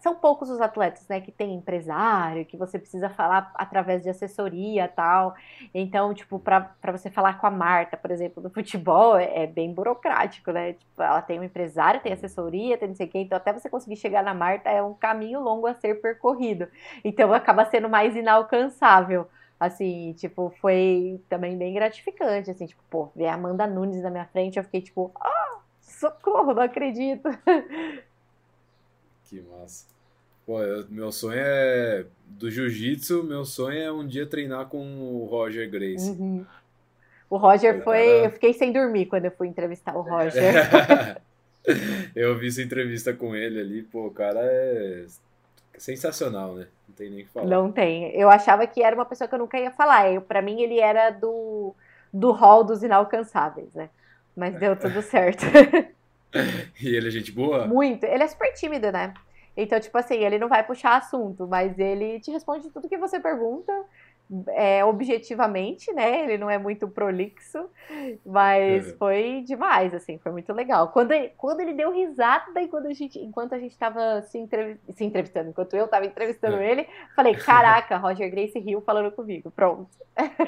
[0.00, 4.88] são poucos os atletas, né, que tem empresário, que você precisa falar através de assessoria
[4.88, 5.34] tal.
[5.74, 9.72] Então, tipo, para você falar com a Marta, por exemplo, do futebol, é, é, bem
[9.72, 10.74] burocrático, né?
[10.74, 13.18] Tipo, ela tem um empresário, tem assessoria, tem não sei o quê.
[13.18, 16.68] Então, até você conseguir chegar na Marta é um caminho longo a ser percorrido.
[17.04, 19.28] Então, acaba sendo mais inalcançável.
[19.58, 24.26] Assim, tipo, foi também bem gratificante, assim, tipo, pô, ver a Amanda Nunes na minha
[24.26, 27.28] frente, eu fiquei tipo, ah, socorro, não acredito.
[29.28, 29.86] Que massa.
[30.46, 32.04] Pô, eu, meu sonho é.
[32.26, 36.10] Do jiu-jitsu, meu sonho é um dia treinar com o Roger Grace.
[36.10, 36.44] Uhum.
[37.30, 38.26] O Roger foi.
[38.26, 40.54] Eu fiquei sem dormir quando eu fui entrevistar o Roger.
[42.14, 45.06] eu vi essa entrevista com ele ali, pô, o cara é
[45.78, 46.66] sensacional, né?
[46.88, 47.46] Não tem nem o que falar.
[47.46, 48.14] Não tem.
[48.14, 50.12] Eu achava que era uma pessoa que eu nunca ia falar.
[50.12, 51.74] Eu, pra mim, ele era do,
[52.12, 53.88] do hall dos inalcançáveis, né?
[54.36, 55.44] Mas deu tudo certo.
[56.80, 57.66] e ele é gente boa?
[57.66, 58.04] Muito.
[58.04, 59.14] Ele é super tímido, né?
[59.56, 63.20] Então, tipo assim, ele não vai puxar assunto, mas ele te responde tudo que você
[63.20, 63.72] pergunta
[64.48, 66.24] é, objetivamente, né?
[66.24, 67.68] Ele não é muito prolixo,
[68.24, 68.96] mas uhum.
[68.98, 70.88] foi demais, assim, foi muito legal.
[70.88, 74.38] Quando ele, quando ele deu risada e quando a gente, enquanto a gente estava se,
[74.38, 76.62] entrev se entrevistando, enquanto eu estava entrevistando uhum.
[76.62, 79.88] ele, falei, caraca, Roger Grace Hill falando comigo, pronto.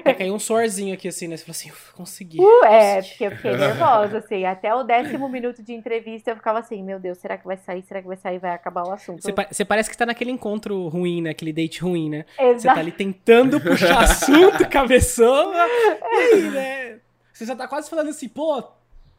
[0.05, 1.37] É, caiu um sorzinho aqui, assim, né?
[1.37, 2.41] Você falou assim, consegui.
[2.41, 6.59] Uh, é, porque eu fiquei nervosa, assim, até o décimo minuto de entrevista eu ficava
[6.59, 9.23] assim, meu Deus, será que vai sair, será que vai sair, vai acabar o assunto?
[9.23, 11.31] Você, pa você parece que está naquele encontro ruim, né?
[11.31, 12.25] Aquele date ruim, né?
[12.39, 12.61] Exato.
[12.61, 15.53] Você tá ali tentando puxar assunto, cabeção.
[15.55, 17.01] E aí, né?
[17.33, 18.63] Você já tá quase falando assim, pô,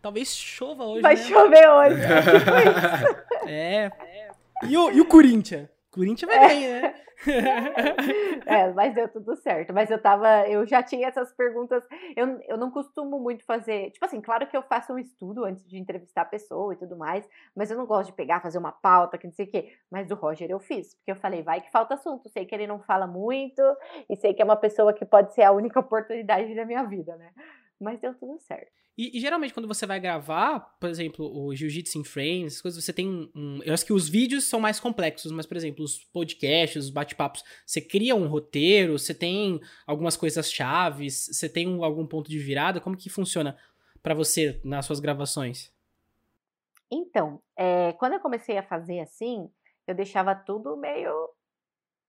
[0.01, 1.01] talvez chova hoje.
[1.01, 1.23] Vai né?
[1.23, 2.01] chover hoje.
[3.47, 3.91] é.
[4.01, 4.27] é.
[4.63, 5.67] E o, e o Corinthians?
[5.97, 6.95] Corinthians vai bem, né?
[8.45, 9.73] é, mas deu tudo certo.
[9.73, 11.83] Mas eu tava, eu já tinha essas perguntas.
[12.15, 13.89] Eu, eu não costumo muito fazer.
[13.91, 16.95] Tipo assim, claro que eu faço um estudo antes de entrevistar a pessoa e tudo
[16.95, 19.73] mais, mas eu não gosto de pegar, fazer uma pauta, que não sei o quê.
[19.89, 22.29] Mas do Roger eu fiz, porque eu falei, vai que falta assunto.
[22.29, 23.61] Sei que ele não fala muito,
[24.07, 27.15] e sei que é uma pessoa que pode ser a única oportunidade da minha vida,
[27.15, 27.31] né?
[27.79, 28.71] Mas deu tudo certo.
[28.97, 32.83] E, e, geralmente quando você vai gravar, por exemplo, o Jiu-Jitsu em Frames, essas coisas,
[32.83, 35.85] você tem um, um, Eu acho que os vídeos são mais complexos, mas, por exemplo,
[35.85, 41.67] os podcasts, os bate-papos, você cria um roteiro, você tem algumas coisas chaves, você tem
[41.67, 43.55] um, algum ponto de virada, como que funciona
[44.01, 45.71] para você nas suas gravações?
[46.89, 49.47] Então, é, quando eu comecei a fazer assim,
[49.85, 51.29] eu deixava tudo meio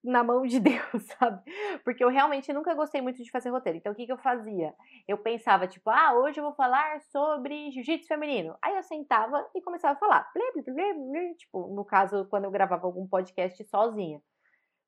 [0.03, 1.43] na mão de Deus, sabe?
[1.85, 3.79] Porque eu realmente nunca gostei muito de fazer roteiro.
[3.79, 4.75] Então, o que, que eu fazia?
[5.07, 8.57] Eu pensava, tipo, ah, hoje eu vou falar sobre jiu-jitsu feminino.
[8.63, 10.31] Aí eu sentava e começava a falar.
[11.37, 14.21] Tipo, no caso, quando eu gravava algum podcast sozinha.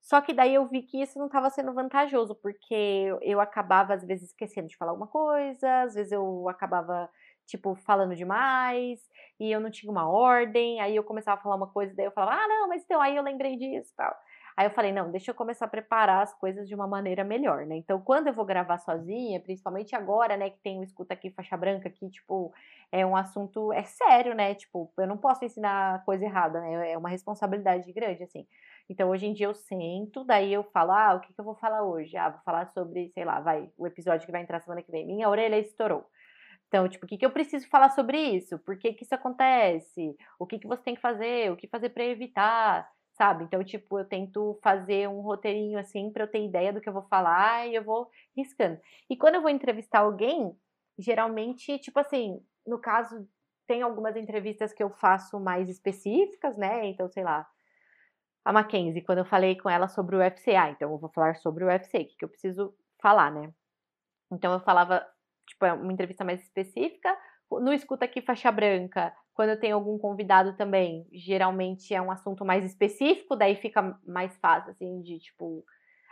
[0.03, 4.05] Só que daí eu vi que isso não estava sendo vantajoso, porque eu acabava, às
[4.05, 7.09] vezes, esquecendo de falar alguma coisa, às vezes eu acabava,
[7.47, 9.01] tipo, falando demais,
[9.39, 12.13] e eu não tinha uma ordem, aí eu começava a falar uma coisa, daí eu
[12.13, 14.15] falava, ah, não, mas então, aí eu lembrei disso e tal.
[14.61, 17.65] Aí eu falei, não, deixa eu começar a preparar as coisas de uma maneira melhor,
[17.65, 17.77] né?
[17.77, 21.57] Então, quando eu vou gravar sozinha, principalmente agora, né, que tem o escuta aqui, faixa
[21.57, 22.53] branca, que, tipo,
[22.93, 24.55] é um assunto, é sério, né?
[24.55, 26.93] Tipo, eu não posso ensinar coisa errada, né?
[26.93, 28.47] É uma responsabilidade grande, assim.
[28.87, 31.55] Então, hoje em dia eu sento, daí eu falo, ah, o que, que eu vou
[31.55, 32.15] falar hoje?
[32.19, 35.07] Ah, vou falar sobre, sei lá, vai, o episódio que vai entrar semana que vem.
[35.07, 36.05] Minha orelha estourou.
[36.69, 38.59] Então, tipo, o que, que eu preciso falar sobre isso?
[38.59, 40.15] Por que, que isso acontece?
[40.39, 41.51] O que, que você tem que fazer?
[41.51, 42.87] O que fazer para evitar?
[43.21, 43.45] Sabe?
[43.45, 46.93] Então, tipo, eu tento fazer um roteirinho assim para eu ter ideia do que eu
[46.95, 48.81] vou falar e eu vou riscando.
[49.11, 50.57] E quando eu vou entrevistar alguém,
[50.99, 53.29] geralmente, tipo assim, no caso,
[53.67, 56.87] tem algumas entrevistas que eu faço mais específicas, né?
[56.87, 57.47] Então, sei lá,
[58.43, 61.37] a Mackenzie, quando eu falei com ela sobre o UFC, ah, então eu vou falar
[61.37, 63.53] sobre o UFC, o que, que eu preciso falar, né?
[64.33, 65.07] Então eu falava,
[65.47, 67.15] tipo, é uma entrevista mais específica.
[67.51, 72.45] No Escuta Aqui Faixa Branca, quando eu tenho algum convidado também, geralmente é um assunto
[72.45, 75.65] mais específico, daí fica mais fácil, assim, de, tipo,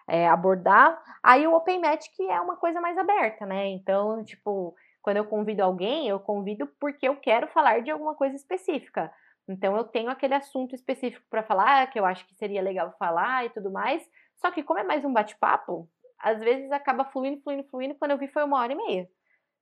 [0.09, 0.99] é, abordar.
[1.23, 3.67] Aí o Open Match, que é uma coisa mais aberta, né?
[3.67, 8.35] Então, tipo, quando eu convido alguém, eu convido porque eu quero falar de alguma coisa
[8.35, 9.13] específica.
[9.47, 13.45] Então, eu tenho aquele assunto específico para falar, que eu acho que seria legal falar
[13.45, 14.03] e tudo mais.
[14.37, 15.87] Só que, como é mais um bate-papo,
[16.19, 17.95] às vezes acaba fluindo, fluindo, fluindo.
[17.97, 19.07] Quando eu vi, foi uma hora e meia,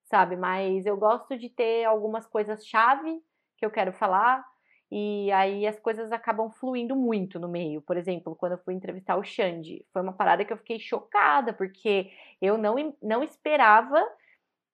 [0.04, 0.36] sabe?
[0.36, 3.20] Mas eu gosto de ter algumas coisas-chave
[3.56, 4.44] que eu quero falar,
[4.90, 7.82] e aí as coisas acabam fluindo muito no meio.
[7.82, 11.52] Por exemplo, quando eu fui entrevistar o Xande, foi uma parada que eu fiquei chocada,
[11.52, 14.00] porque eu não, não esperava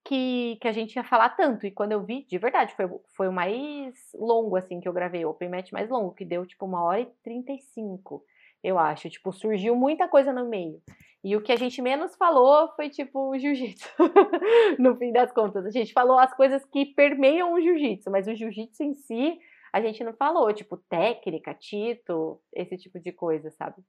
[0.05, 1.65] que, que a gente ia falar tanto.
[1.65, 5.25] E quando eu vi, de verdade, foi, foi o mais longo, assim, que eu gravei,
[5.25, 8.23] o Open Match mais longo, que deu, tipo, uma hora e trinta e cinco,
[8.63, 9.09] eu acho.
[9.09, 10.81] Tipo, surgiu muita coisa no meio.
[11.23, 13.87] E o que a gente menos falou foi, tipo, o jiu-jitsu.
[14.79, 15.65] no fim das contas.
[15.65, 19.39] A gente falou as coisas que permeiam o jiu-jitsu, mas o jiu-jitsu em si,
[19.71, 20.51] a gente não falou.
[20.53, 23.81] Tipo, técnica, tito, esse tipo de coisa, sabe?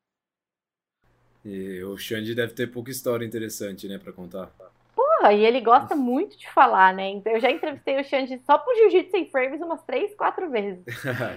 [1.45, 4.51] E o Xande deve ter pouca história interessante, né, pra contar.
[5.25, 7.09] Porra, e ele gosta muito de falar, né?
[7.09, 10.85] Então eu já entrevistei o Xande só pro Jiu-Jitsu sem frames umas três, quatro vezes.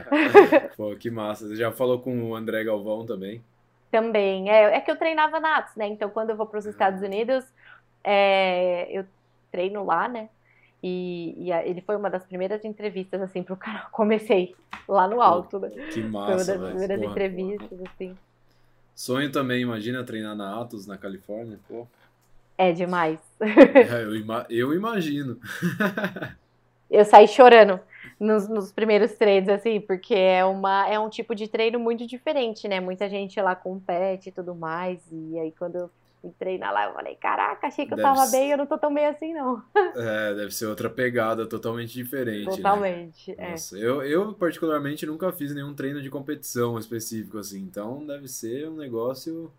[0.75, 1.47] Pô, que massa.
[1.47, 3.41] Você já falou com o André Galvão também?
[3.89, 4.49] Também.
[4.49, 5.87] É, é que eu treinava na Atos, né?
[5.87, 7.45] Então, quando eu vou para os Estados Unidos,
[8.03, 9.05] é, eu
[9.53, 10.27] treino lá, né?
[10.83, 13.87] E, e a, ele foi uma das primeiras entrevistas, assim, pro canal.
[13.91, 14.53] Comecei
[14.85, 15.69] lá no alto, né?
[15.93, 17.11] Que massa, Foi uma das primeiras porra.
[17.11, 18.17] entrevistas, assim.
[18.93, 21.87] Sonho também, imagina treinar na Atos, na Califórnia, pô.
[22.57, 23.19] É demais.
[23.39, 25.39] É, eu, ima eu imagino.
[26.89, 27.79] eu saí chorando
[28.19, 32.67] nos, nos, primeiros treinos, assim, porque é, uma, é um tipo de treino muito diferente,
[32.67, 32.79] né?
[32.79, 34.99] Muita gente lá compete e tudo mais.
[35.11, 38.49] E aí, quando eu fui treinar lá, eu falei: caraca, achei que eu tava bem,
[38.49, 39.61] eu não tô tão bem assim, não.
[39.95, 42.47] É, deve ser outra pegada totalmente diferente.
[42.47, 42.55] Né?
[42.55, 43.35] Totalmente.
[43.35, 43.51] Né?
[43.51, 47.59] Nossa, eu, eu, particularmente, nunca fiz nenhum treino de competição específico, assim.
[47.59, 49.51] Então, deve ser um negócio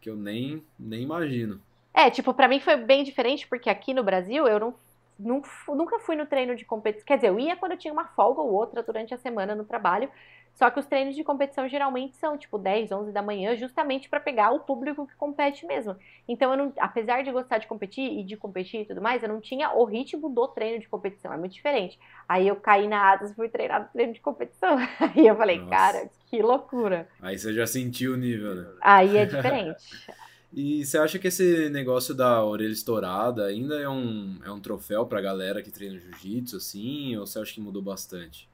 [0.00, 1.60] que eu nem, nem imagino.
[1.94, 4.74] É, tipo, para mim foi bem diferente, porque aqui no Brasil eu não
[5.16, 7.06] nunca fui no treino de competição.
[7.06, 9.64] Quer dizer, eu ia quando eu tinha uma folga ou outra durante a semana no
[9.64, 10.10] trabalho.
[10.54, 14.20] Só que os treinos de competição geralmente são tipo 10, 11 da manhã, justamente para
[14.20, 15.96] pegar o público que compete mesmo.
[16.28, 19.28] Então, eu não, apesar de gostar de competir e de competir e tudo mais, eu
[19.28, 21.98] não tinha o ritmo do treino de competição, é muito diferente.
[22.28, 24.78] Aí eu caí na Adas e fui treinar no treino de competição.
[25.00, 25.70] Aí eu falei, Nossa.
[25.70, 27.08] cara, que loucura.
[27.20, 28.66] Aí você já sentiu o nível, né?
[28.80, 29.84] Aí é diferente.
[30.56, 35.04] E você acha que esse negócio da orelha estourada ainda é um, é um troféu
[35.04, 37.16] pra galera que treina jiu-jitsu, assim?
[37.16, 38.48] Ou você acha que mudou bastante?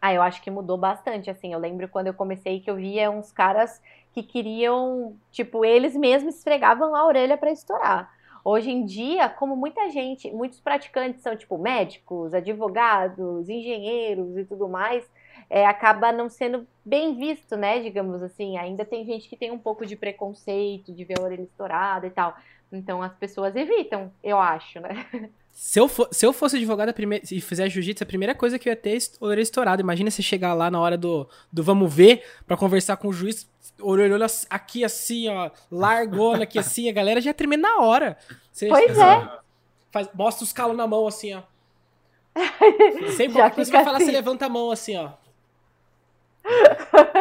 [0.00, 1.52] Ah, eu acho que mudou bastante, assim.
[1.52, 3.82] Eu lembro quando eu comecei que eu via uns caras
[4.14, 8.10] que queriam, tipo, eles mesmos esfregavam a orelha para estourar.
[8.42, 14.66] Hoje em dia, como muita gente, muitos praticantes são, tipo, médicos, advogados, engenheiros e tudo
[14.66, 15.04] mais,
[15.52, 17.78] é, acaba não sendo bem visto, né?
[17.82, 18.56] Digamos assim.
[18.56, 22.10] Ainda tem gente que tem um pouco de preconceito, de ver a orelha estourada e
[22.10, 22.34] tal.
[22.72, 25.06] Então as pessoas evitam, eu acho, né?
[25.50, 26.94] Se eu, for, se eu fosse advogado
[27.30, 29.82] e fizer jiu-jitsu, a primeira coisa que eu ia ter é orelha estourada.
[29.82, 33.46] Imagina você chegar lá na hora do, do vamos ver, para conversar com o juiz,
[33.78, 34.16] orelha
[34.48, 38.16] aqui assim, ó, largona aqui assim, a galera já treme na hora.
[38.50, 39.38] Você, pois é.
[39.90, 41.42] Faz, mostra os calos na mão assim, ó.
[43.14, 44.06] Sempre qualquer coisa que vai falar, assim.
[44.06, 45.10] você levanta a mão assim, ó.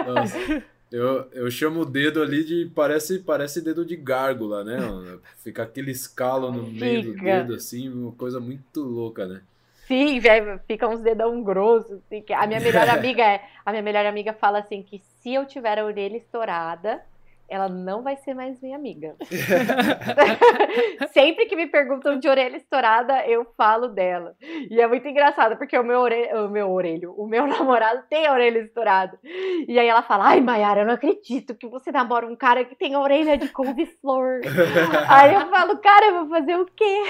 [0.08, 0.64] Nossa.
[0.92, 2.70] Eu, eu chamo o dedo ali de.
[2.76, 4.78] Parece, parece dedo de gárgula, né?
[5.38, 9.42] Fica aquele escalo no meio do dedo, assim, uma coisa muito louca, né?
[9.88, 12.00] Sim, velho, fica uns dedão grossos.
[12.06, 13.42] Assim, a minha melhor amiga é.
[13.66, 17.02] A minha melhor amiga fala assim que se eu tiver a orelha estourada,
[17.52, 19.14] ela não vai ser mais minha amiga.
[21.14, 24.36] Sempre que me perguntam de orelha estourada, eu falo dela.
[24.70, 26.34] E é muito engraçado, porque o meu, ore...
[26.34, 29.20] o meu orelho, o meu namorado tem a orelha estourada.
[29.68, 32.76] E aí ela fala: Ai, Mayara, eu não acredito que você namora um cara que
[32.76, 34.42] tem a orelha de couve-flor.
[35.10, 37.04] aí eu falo: Cara, eu vou fazer o quê?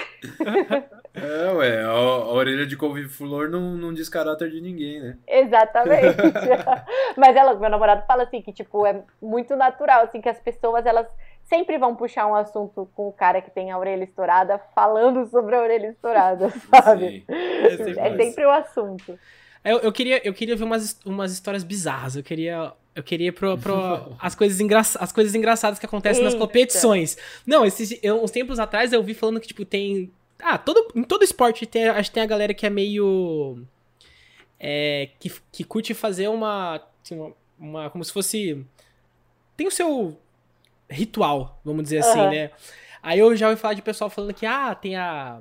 [1.13, 5.17] É, ué, a, a orelha de couve-flor não, não diz caráter de ninguém, né?
[5.27, 6.17] Exatamente.
[7.17, 10.85] Mas ela, meu namorado fala assim que, tipo, é muito natural, assim, que as pessoas,
[10.85, 11.07] elas
[11.43, 15.55] sempre vão puxar um assunto com o cara que tem a orelha estourada, falando sobre
[15.55, 17.25] a orelha estourada, sabe?
[17.27, 19.19] Sim, é, sempre, é sempre o assunto.
[19.63, 22.15] Eu, eu, queria, eu queria ver umas, umas histórias bizarras.
[22.15, 22.73] Eu queria.
[22.93, 26.35] Eu queria pro, pro as, coisas engra, as coisas engraçadas que acontecem Eita.
[26.35, 27.17] nas competições.
[27.45, 30.11] Não, esses, eu, uns tempos atrás eu vi falando que, tipo, tem
[30.41, 33.63] ah, todo, em todo esporte tem, acho que tem a galera que é meio.
[34.59, 37.89] É, que, que curte fazer uma, assim, uma, uma.
[37.89, 38.65] Como se fosse.
[39.61, 40.17] Tem o seu
[40.89, 42.09] ritual, vamos dizer uhum.
[42.09, 42.49] assim, né?
[43.03, 45.39] Aí eu já ouvi falar de pessoal falando que, ah, tem a.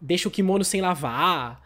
[0.00, 1.62] Deixa o kimono sem lavar.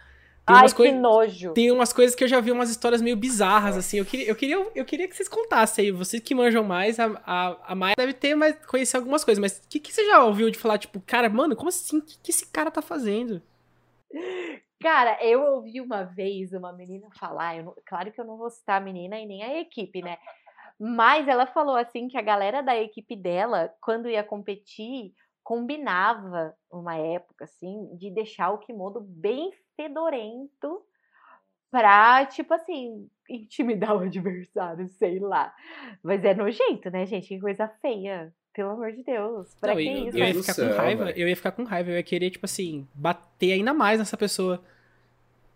[0.46, 1.54] Tem Ai, que nojo.
[1.54, 3.96] Tem umas coisas que eu já vi umas histórias meio bizarras, assim.
[3.96, 5.90] Eu queria, eu queria, eu queria que vocês contassem aí.
[5.90, 9.40] Vocês que manjam mais, a, a, a Maia deve ter mais, conhecer algumas coisas.
[9.40, 12.00] Mas o que, que você já ouviu de falar, tipo, cara, mano, como assim?
[12.00, 13.40] O que, que esse cara tá fazendo?
[14.78, 18.82] Cara, eu ouvi uma vez uma menina falar, não, claro que eu não vou citar
[18.82, 20.18] a menina e nem a equipe, né?
[20.78, 25.12] Mas ela falou assim que a galera da equipe dela, quando ia competir,
[25.42, 30.82] combinava uma época assim de deixar o kimono bem fedorento
[31.70, 35.52] pra, tipo assim, intimidar o adversário, sei lá.
[36.02, 37.28] Mas é nojento, né, gente?
[37.28, 38.32] Que coisa feia.
[38.52, 39.52] Pelo amor de Deus.
[39.56, 40.16] Pra Não, que eu, isso?
[40.16, 42.46] eu ia ficar com céu, raiva, eu ia ficar com raiva, eu ia querer, tipo
[42.46, 44.62] assim, bater ainda mais nessa pessoa.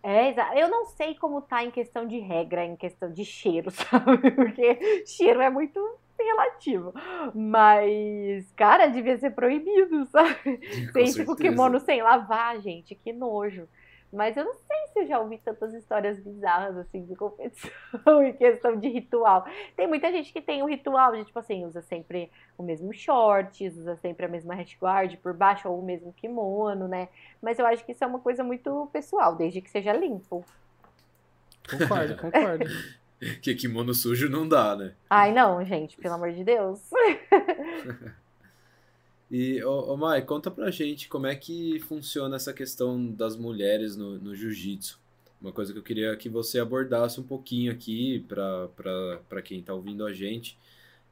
[0.08, 3.70] É, exa- eu não sei como tá em questão de regra, em questão de cheiro,
[3.72, 4.30] sabe?
[4.30, 5.78] Porque cheiro é muito
[6.18, 6.92] relativo.
[7.34, 10.60] Mas, cara, devia ser proibido, sabe?
[10.92, 11.36] Com Tem tipo certeza.
[11.36, 13.68] kimono sem lavar, gente, que nojo.
[14.12, 17.70] Mas eu não sei se eu já ouvi tantas histórias bizarras assim de competição
[18.24, 19.46] em questão de ritual.
[19.76, 23.76] Tem muita gente que tem um ritual, de, tipo assim, usa sempre o mesmo shorts,
[23.76, 27.08] usa sempre a mesma guard por baixo ou o mesmo kimono, né?
[27.40, 30.44] Mas eu acho que isso é uma coisa muito pessoal, desde que seja limpo.
[31.70, 32.64] Concordo, concordo.
[33.42, 34.94] Que kimono sujo não dá, né?
[35.10, 36.80] Ai, não, gente, pelo amor de Deus.
[39.30, 43.96] E, ô, ô Mai, conta pra gente como é que funciona essa questão das mulheres
[43.96, 44.98] no, no jiu-jitsu.
[45.40, 50.04] Uma coisa que eu queria que você abordasse um pouquinho aqui pra quem tá ouvindo
[50.04, 50.58] a gente.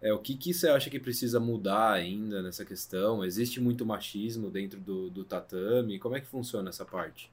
[0.01, 3.25] É, o que, que você acha que precisa mudar ainda nessa questão?
[3.25, 5.99] Existe muito machismo dentro do, do tatame?
[5.99, 7.31] Como é que funciona essa parte?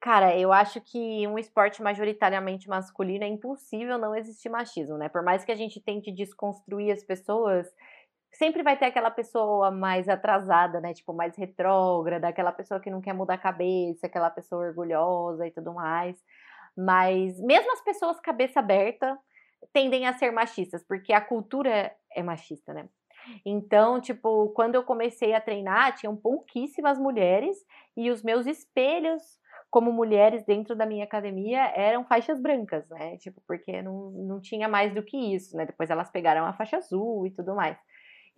[0.00, 5.08] Cara, eu acho que um esporte majoritariamente masculino é impossível não existir machismo, né?
[5.08, 7.66] Por mais que a gente tente desconstruir as pessoas,
[8.32, 10.94] sempre vai ter aquela pessoa mais atrasada, né?
[10.94, 15.50] Tipo, mais retrógrada, aquela pessoa que não quer mudar a cabeça, aquela pessoa orgulhosa e
[15.50, 16.16] tudo mais.
[16.76, 19.18] Mas mesmo as pessoas cabeça aberta
[19.72, 22.88] tendem a ser machistas, porque a cultura é machista, né?
[23.44, 27.56] Então, tipo, quando eu comecei a treinar, tinham pouquíssimas mulheres
[27.96, 29.22] e os meus espelhos
[29.70, 33.16] como mulheres dentro da minha academia eram faixas brancas, né?
[33.18, 35.64] Tipo, porque não, não tinha mais do que isso, né?
[35.64, 37.76] Depois elas pegaram a faixa azul e tudo mais.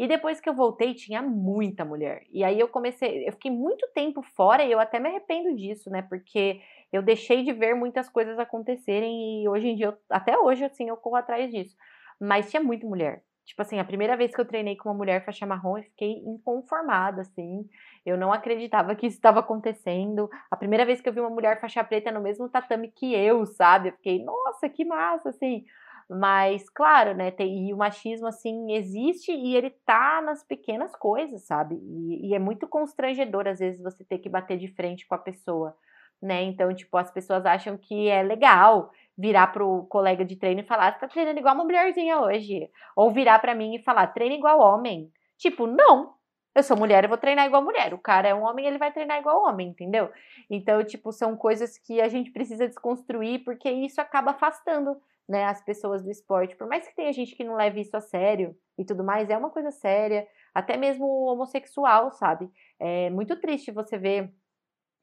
[0.03, 2.24] E depois que eu voltei, tinha muita mulher.
[2.32, 5.88] E aí eu comecei, eu fiquei muito tempo fora e eu até me arrependo disso,
[5.90, 6.03] né?
[6.03, 6.61] Porque
[6.92, 10.88] eu deixei de ver muitas coisas acontecerem e hoje em dia, eu, até hoje, assim,
[10.88, 11.76] eu corro atrás disso.
[12.20, 13.22] Mas tinha muita mulher.
[13.44, 16.14] Tipo assim, a primeira vez que eu treinei com uma mulher faixa marrom, eu fiquei
[16.26, 17.64] inconformada, assim.
[18.05, 20.28] Eu não acreditava que isso estava acontecendo.
[20.50, 23.46] A primeira vez que eu vi uma mulher faixa preta no mesmo tatame que eu,
[23.46, 23.90] sabe?
[23.90, 25.64] Eu fiquei, nossa, que massa, assim.
[26.09, 27.30] Mas, claro, né?
[27.30, 31.76] Tem, e o machismo, assim, existe e ele tá nas pequenas coisas, sabe?
[31.76, 35.18] E, e é muito constrangedor, às vezes, você ter que bater de frente com a
[35.18, 35.76] pessoa,
[36.20, 36.42] né?
[36.42, 40.92] Então, tipo, as pessoas acham que é legal virar pro colega de treino e falar,
[40.92, 42.70] você tá treinando igual uma mulherzinha hoje.
[42.96, 45.11] Ou virar para mim e falar, treina igual homem.
[45.38, 46.14] Tipo, não.
[46.55, 47.94] Eu sou mulher, eu vou treinar igual mulher.
[47.94, 50.11] O cara é um homem, ele vai treinar igual homem, entendeu?
[50.50, 55.00] Então, tipo, são coisas que a gente precisa desconstruir, porque isso acaba afastando
[55.33, 56.55] né, as pessoas do esporte.
[56.55, 59.37] Por mais que tenha gente que não leve isso a sério e tudo mais, é
[59.37, 60.26] uma coisa séria.
[60.55, 62.49] Até mesmo homossexual, sabe?
[62.78, 64.30] É muito triste você ver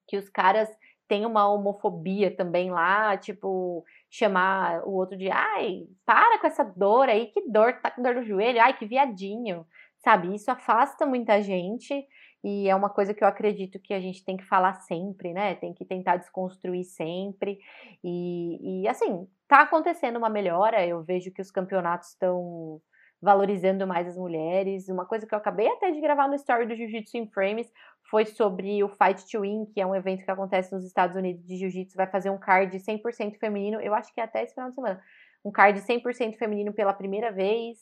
[0.08, 0.70] que os caras
[1.08, 7.10] têm uma homofobia também lá, tipo, chamar o outro de ai, para com essa dor
[7.10, 9.66] aí, que dor, tá com dor no joelho, ai, que viadinho,
[9.98, 10.36] sabe?
[10.36, 12.06] Isso afasta muita gente
[12.44, 15.56] e é uma coisa que eu acredito que a gente tem que falar sempre, né?
[15.56, 17.60] Tem que tentar desconstruir sempre.
[18.04, 22.80] E, e assim, tá acontecendo uma melhora, eu vejo que os campeonatos estão
[23.20, 24.88] valorizando mais as mulheres.
[24.88, 27.70] Uma coisa que eu acabei até de gravar no story do Jiu-Jitsu in Frames
[28.10, 31.43] foi sobre o Fight to Win, que é um evento que acontece nos Estados Unidos
[31.45, 34.70] de Jiu-Jitsu, vai fazer um card 100% feminino, eu acho que é até esse final
[34.70, 35.02] de semana,
[35.43, 37.78] um card 100% feminino pela primeira vez.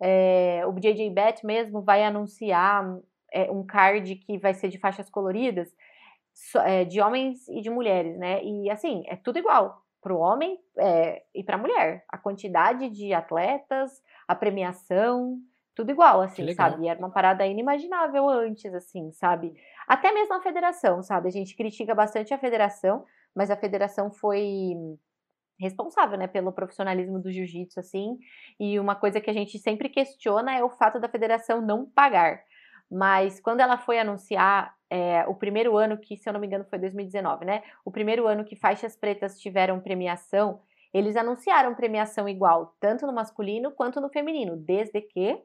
[0.00, 2.84] É, o JJ Bet mesmo vai anunciar
[3.32, 5.68] é, um card que vai ser de faixas coloridas,
[6.64, 8.42] é, de homens e de mulheres, né?
[8.42, 12.04] E assim, é tudo igual para o homem é, e para a mulher.
[12.08, 15.38] A quantidade de atletas, a premiação,
[15.74, 16.84] tudo igual, assim, sabe?
[16.84, 19.54] E era uma parada inimaginável antes, assim, sabe?
[19.86, 21.28] Até mesmo a federação, sabe?
[21.28, 24.74] A gente critica bastante a federação, mas a federação foi
[25.58, 28.18] responsável, né, pelo profissionalismo do jiu-jitsu, assim,
[28.58, 32.42] e uma coisa que a gente sempre questiona é o fato da federação não pagar.
[32.90, 36.66] Mas quando ela foi anunciar é, o primeiro ano que, se eu não me engano,
[36.68, 37.62] foi 2019, né?
[37.82, 40.60] O primeiro ano que faixas pretas tiveram premiação,
[40.92, 45.42] eles anunciaram premiação igual, tanto no masculino quanto no feminino, desde que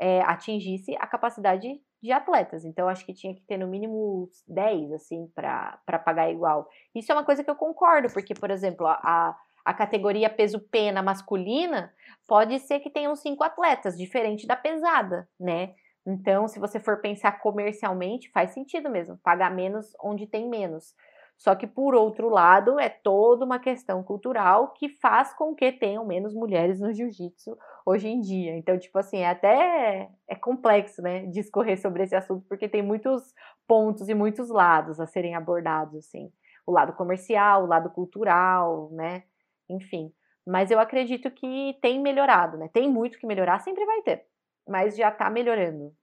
[0.00, 2.64] é, atingisse a capacidade de atletas.
[2.64, 6.66] Então, acho que tinha que ter no mínimo 10, assim, para pagar igual.
[6.94, 9.36] Isso é uma coisa que eu concordo, porque, por exemplo, a,
[9.66, 11.92] a categoria peso-pena masculina
[12.26, 15.74] pode ser que tenham cinco atletas, diferente da pesada, né?
[16.10, 20.94] Então, se você for pensar comercialmente, faz sentido mesmo, pagar menos onde tem menos.
[21.36, 26.04] Só que, por outro lado, é toda uma questão cultural que faz com que tenham
[26.06, 27.56] menos mulheres no jiu-jitsu
[27.86, 28.56] hoje em dia.
[28.56, 33.34] Então, tipo assim, é até é complexo, né, discorrer sobre esse assunto, porque tem muitos
[33.68, 36.32] pontos e muitos lados a serem abordados, assim.
[36.66, 39.24] O lado comercial, o lado cultural, né,
[39.68, 40.10] enfim.
[40.46, 44.27] Mas eu acredito que tem melhorado, né, tem muito que melhorar, sempre vai ter.
[44.68, 45.94] Mas já tá melhorando.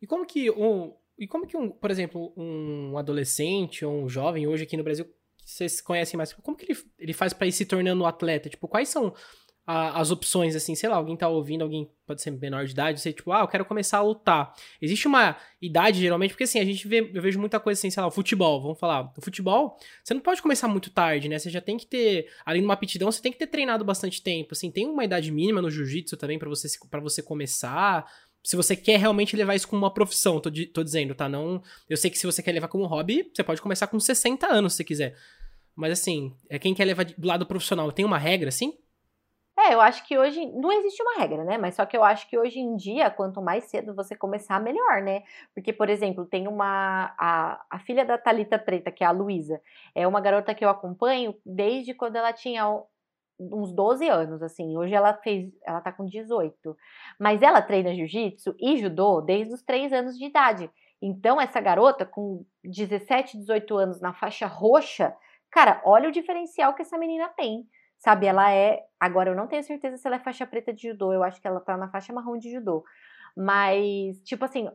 [0.00, 4.46] E como que um, e como que um, por exemplo, um adolescente ou um jovem
[4.46, 5.06] hoje aqui no Brasil,
[5.44, 8.48] vocês conhecem mais, como que ele, ele faz para ir se tornando um atleta?
[8.48, 9.14] Tipo, quais são
[9.70, 13.02] a, as opções, assim, sei lá, alguém tá ouvindo, alguém pode ser menor de idade,
[13.02, 14.54] sei, tipo, ah, eu quero começar a lutar.
[14.80, 18.00] Existe uma idade, geralmente, porque assim, a gente vê, eu vejo muita coisa assim, sei
[18.00, 21.38] lá, o futebol, vamos falar, o futebol, você não pode começar muito tarde, né?
[21.38, 24.22] Você já tem que ter, além de uma aptidão, você tem que ter treinado bastante
[24.22, 28.10] tempo, assim, tem uma idade mínima no jiu-jitsu também para você, para você começar,
[28.42, 31.28] se você quer realmente levar isso como uma profissão, tô, tô, dizendo, tá?
[31.28, 31.62] Não.
[31.86, 34.72] Eu sei que se você quer levar como hobby, você pode começar com 60 anos
[34.72, 35.14] se quiser.
[35.76, 38.72] Mas assim, é quem quer levar do lado profissional, tem uma regra assim?
[39.60, 41.58] É, eu acho que hoje não existe uma regra, né?
[41.58, 45.02] Mas só que eu acho que hoje em dia, quanto mais cedo você começar, melhor,
[45.02, 45.24] né?
[45.52, 47.12] Porque, por exemplo, tem uma.
[47.18, 49.60] A, a filha da Talita Preta, que é a Luísa,
[49.96, 52.64] é uma garota que eu acompanho desde quando ela tinha
[53.40, 54.76] uns 12 anos, assim.
[54.76, 55.50] Hoje ela fez.
[55.66, 56.76] Ela tá com 18.
[57.18, 60.70] Mas ela treina jiu-jitsu e judô desde os 3 anos de idade.
[61.02, 65.16] Então, essa garota, com 17, 18 anos na faixa roxa,
[65.50, 67.66] cara, olha o diferencial que essa menina tem
[67.98, 68.84] Sabe, ela é.
[69.00, 71.46] Agora eu não tenho certeza se ela é faixa preta de judô, eu acho que
[71.48, 72.84] ela tá na faixa marrom de judô.
[73.36, 74.68] Mas, tipo assim,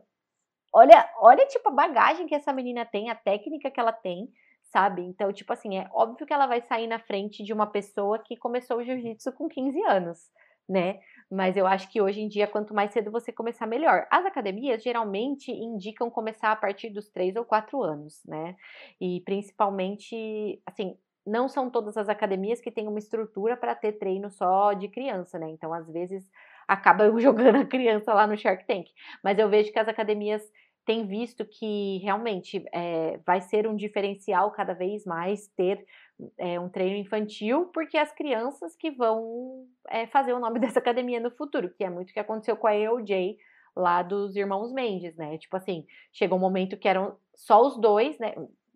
[0.72, 4.28] olha, olha tipo a bagagem que essa menina tem, a técnica que ela tem,
[4.64, 5.02] sabe?
[5.02, 8.36] Então, tipo assim, é óbvio que ela vai sair na frente de uma pessoa que
[8.36, 10.30] começou o jiu-jitsu com 15 anos,
[10.68, 11.00] né?
[11.30, 14.06] Mas eu acho que hoje em dia, quanto mais cedo você começar, melhor.
[14.10, 18.56] As academias geralmente indicam começar a partir dos 3 ou 4 anos, né?
[19.00, 20.96] E principalmente, assim,
[21.26, 25.38] não são todas as academias que têm uma estrutura para ter treino só de criança,
[25.38, 25.48] né?
[25.50, 26.28] Então, às vezes,
[26.68, 28.88] acaba jogando a criança lá no Shark Tank.
[29.22, 30.42] Mas eu vejo que as academias
[30.84, 35.84] têm visto que realmente é, vai ser um diferencial cada vez mais ter
[36.38, 41.20] é, um treino infantil, porque as crianças que vão é, fazer o nome dessa academia
[41.20, 43.38] no futuro, que é muito o que aconteceu com a EOJ
[43.74, 45.36] lá dos irmãos Mendes, né?
[45.38, 48.34] Tipo assim, chegou um momento que eram só os dois, né?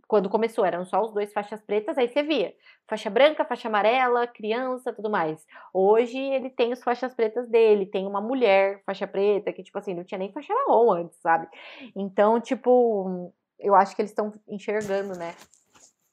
[0.08, 2.54] Quando começou, eram só os dois faixas pretas, aí você via
[2.88, 5.46] faixa branca, faixa amarela, criança, tudo mais.
[5.72, 9.92] Hoje ele tem as faixas pretas dele, tem uma mulher faixa preta, que, tipo assim,
[9.92, 11.46] não tinha nem faixa marrom antes, sabe?
[11.94, 15.34] Então, tipo, eu acho que eles estão enxergando, né?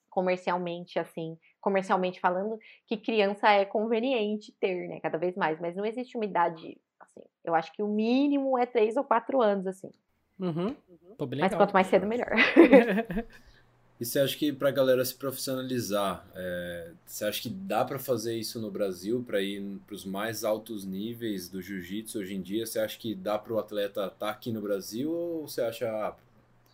[0.10, 5.00] Comercialmente, assim, comercialmente falando, que criança é conveniente ter, né?
[5.00, 5.58] Cada vez mais.
[5.62, 7.24] Mas não existe uma idade, assim.
[7.46, 9.90] Eu acho que o mínimo é três ou quatro anos, assim.
[10.38, 10.76] Uhum.
[11.18, 12.28] Pô, Mas quanto mais cedo, melhor.
[14.00, 17.98] E você acha que para a galera se profissionalizar, é, você acha que dá para
[17.98, 22.42] fazer isso no Brasil, para ir para os mais altos níveis do jiu-jitsu hoje em
[22.42, 22.66] dia?
[22.66, 25.90] Você acha que dá para o atleta estar tá aqui no Brasil ou você acha
[25.90, 26.14] ah,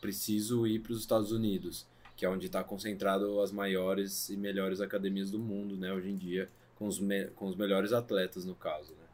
[0.02, 1.86] preciso ir para os Estados Unidos,
[2.18, 6.16] que é onde está concentrado as maiores e melhores academias do mundo, né, hoje em
[6.16, 7.00] dia, com os,
[7.36, 8.94] com os melhores atletas no caso?
[8.94, 9.06] Né?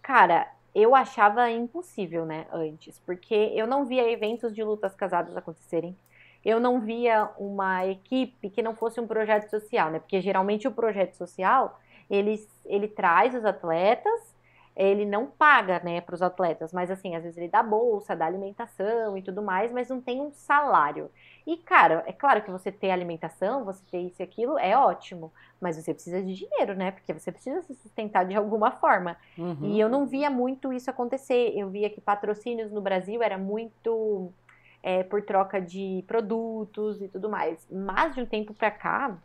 [0.00, 5.96] Cara, eu achava impossível, né, antes, porque eu não via eventos de lutas casadas acontecerem
[6.44, 9.98] eu não via uma equipe que não fosse um projeto social, né?
[9.98, 11.78] Porque geralmente o projeto social
[12.08, 14.36] ele, ele traz os atletas,
[14.74, 18.26] ele não paga, né, para os atletas, mas assim, às vezes ele dá bolsa, dá
[18.26, 21.10] alimentação e tudo mais, mas não tem um salário.
[21.44, 25.32] E, cara, é claro que você ter alimentação, você ter isso e aquilo, é ótimo,
[25.60, 26.92] mas você precisa de dinheiro, né?
[26.92, 29.16] Porque você precisa se sustentar de alguma forma.
[29.36, 29.56] Uhum.
[29.62, 31.54] E eu não via muito isso acontecer.
[31.56, 34.30] Eu via que patrocínios no Brasil era muito
[34.82, 37.66] é, por troca de produtos e tudo mais.
[37.70, 39.16] Mas de um tempo para cá,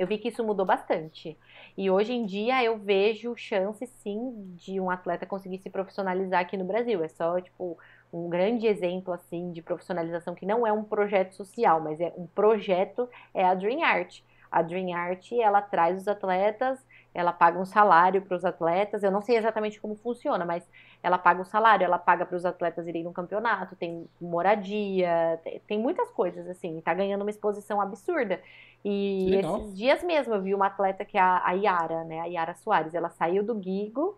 [0.00, 1.36] eu vi que isso mudou bastante.
[1.76, 6.56] E hoje em dia eu vejo chance sim de um atleta conseguir se profissionalizar aqui
[6.56, 7.04] no Brasil.
[7.04, 7.78] É só, tipo,
[8.12, 12.26] um grande exemplo assim de profissionalização que não é um projeto social, mas é um
[12.26, 14.22] projeto é a Dream Art.
[14.50, 16.84] A Dream Art, ela traz os atletas
[17.14, 19.02] ela paga um salário para os atletas.
[19.02, 20.68] Eu não sei exatamente como funciona, mas
[21.02, 25.60] ela paga um salário, ela paga para os atletas irem no campeonato, tem moradia, tem,
[25.66, 26.78] tem muitas coisas assim.
[26.78, 28.40] Está ganhando uma exposição absurda.
[28.84, 32.20] E esses dias mesmo eu vi uma atleta que é a, a Yara, né?
[32.20, 32.94] A Yara Soares.
[32.94, 34.16] Ela saiu do Gigo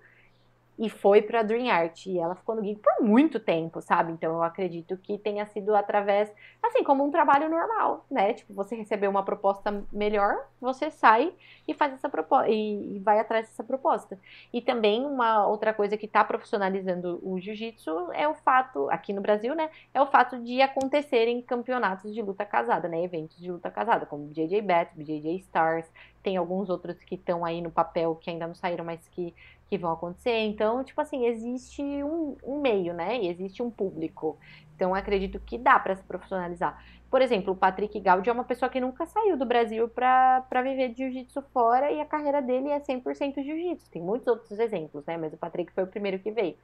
[0.82, 2.06] e foi para Dream Art.
[2.06, 4.10] E ela ficou no Geek por muito tempo, sabe?
[4.10, 8.32] Então eu acredito que tenha sido através, assim, como um trabalho normal, né?
[8.34, 11.32] Tipo, você recebeu uma proposta melhor, você sai
[11.68, 14.18] e faz essa proposta e, vai atrás dessa proposta.
[14.52, 19.20] E também uma outra coisa que está profissionalizando o jiu-jitsu é o fato, aqui no
[19.20, 19.70] Brasil, né?
[19.94, 23.04] É o fato de acontecerem campeonatos de luta casada, né?
[23.04, 25.88] Eventos de luta casada, como JJ Bet, JJ Stars,
[26.22, 29.34] tem alguns outros que estão aí no papel que ainda não saíram, mas que
[29.72, 30.36] que vão acontecer.
[30.40, 33.18] Então, tipo assim, existe um, um meio, né?
[33.18, 34.36] E existe um público.
[34.76, 36.84] Então, acredito que dá para se profissionalizar.
[37.10, 40.90] Por exemplo, o Patrick Gaudi é uma pessoa que nunca saiu do Brasil para viver
[40.90, 43.90] de jiu-jitsu fora e a carreira dele é 100% jiu-jitsu.
[43.90, 45.16] Tem muitos outros exemplos, né?
[45.16, 46.54] Mas o Patrick foi o primeiro que veio.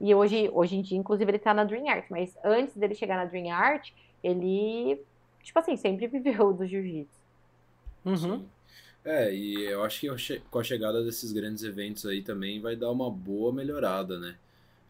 [0.00, 2.06] E hoje, hoje em dia, inclusive, ele tá na Dream Art.
[2.10, 3.90] Mas antes dele chegar na Dream Art,
[4.22, 5.02] ele,
[5.42, 7.18] tipo assim, sempre viveu do jiu-jitsu.
[8.04, 8.44] Uhum.
[9.06, 12.90] É, e eu acho que com a chegada desses grandes eventos aí também vai dar
[12.90, 14.34] uma boa melhorada, né?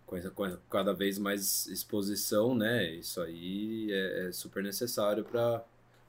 [0.06, 2.92] Com, essa, com cada vez mais exposição, né?
[2.92, 5.62] Isso aí é, é super necessário para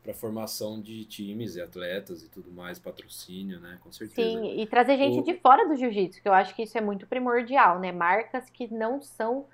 [0.07, 3.77] para formação de times e atletas e tudo mais, patrocínio, né?
[3.83, 4.39] Com certeza.
[4.39, 5.21] Sim, e trazer gente o...
[5.21, 7.91] de fora do jiu-jitsu, que eu acho que isso é muito primordial, né?
[7.91, 9.45] Marcas que não são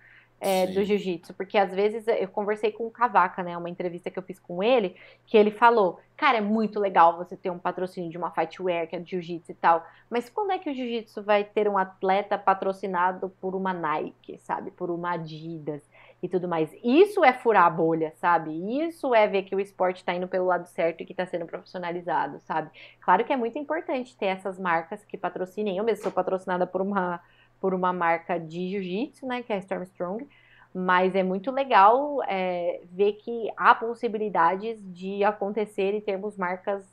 [0.44, 4.20] é, do jiu-jitsu, porque às vezes eu conversei com o Cavaca, né, uma entrevista que
[4.20, 4.94] eu fiz com ele,
[5.26, 8.96] que ele falou, cara, é muito legal você ter um patrocínio de uma fightwear, que
[8.98, 12.38] é de jiu-jitsu e tal, mas quando é que o jiu-jitsu vai ter um atleta
[12.38, 15.82] patrocinado por uma Nike, sabe, por uma Adidas
[16.22, 16.70] e tudo mais?
[16.84, 18.52] Isso é furar a bolha, sabe?
[18.82, 21.46] Isso é ver que o esporte está indo pelo lado certo e que está sendo
[21.46, 22.70] profissionalizado, sabe?
[23.00, 26.82] Claro que é muito importante ter essas marcas que patrocinem, eu mesmo sou patrocinada por
[26.82, 27.22] uma
[27.64, 30.28] por uma marca de jiu-jitsu, né, que é a Storm Strong,
[30.76, 36.84] mas é muito legal é, ver que há possibilidades de acontecer e termos marcas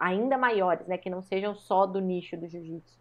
[0.00, 2.98] ainda maiores, né, que não sejam só do nicho do jiu-jitsu.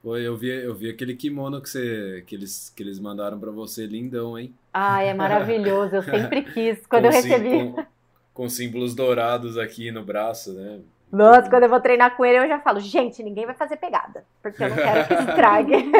[0.00, 3.50] Pô, eu vi, eu vi aquele kimono que, você, que, eles, que eles mandaram para
[3.50, 4.54] você, lindão, hein?
[4.72, 7.72] Ah, é maravilhoso, eu sempre quis, quando com eu recebi.
[7.72, 7.84] Com,
[8.32, 10.82] com símbolos dourados aqui no braço, né?
[11.12, 14.24] Nossa, quando eu vou treinar com ele, eu já falo, gente, ninguém vai fazer pegada,
[14.42, 15.92] porque eu não quero que estrague.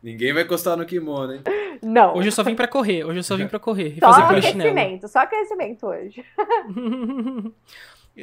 [0.00, 1.42] ninguém vai encostar no kimono, hein?
[1.82, 2.14] Não.
[2.14, 3.94] Hoje eu só vim pra correr, hoje eu só vim pra correr.
[3.96, 6.24] E só fazer aquecimento, só aquecimento hoje.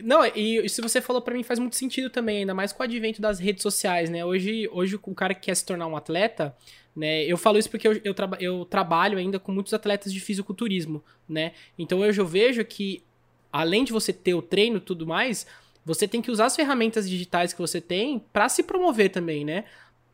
[0.04, 2.86] Não, e se você falou para mim faz muito sentido também, ainda mais com o
[2.86, 4.26] advento das redes sociais, né?
[4.26, 6.54] Hoje, hoje o cara que quer se tornar um atleta,
[6.94, 7.24] né?
[7.24, 11.04] Eu falo isso porque eu, eu, traba, eu trabalho ainda com muitos atletas de fisiculturismo,
[11.28, 11.54] né?
[11.78, 13.04] Então hoje eu vejo que,
[13.52, 15.48] além de você ter o treino e tudo mais,
[15.86, 19.66] você tem que usar as ferramentas digitais que você tem para se promover também, né?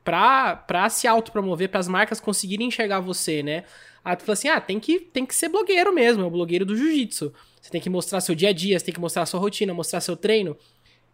[0.04, 3.64] Pra, pra se autopromover, para as marcas conseguirem enxergar você, né?
[4.04, 6.66] Aí tu fala assim: ah, tem que, tem que ser blogueiro mesmo, é o blogueiro
[6.66, 7.34] do jiu-jitsu.
[7.62, 10.02] Você tem que mostrar seu dia a dia, você tem que mostrar sua rotina, mostrar
[10.02, 10.58] seu treino.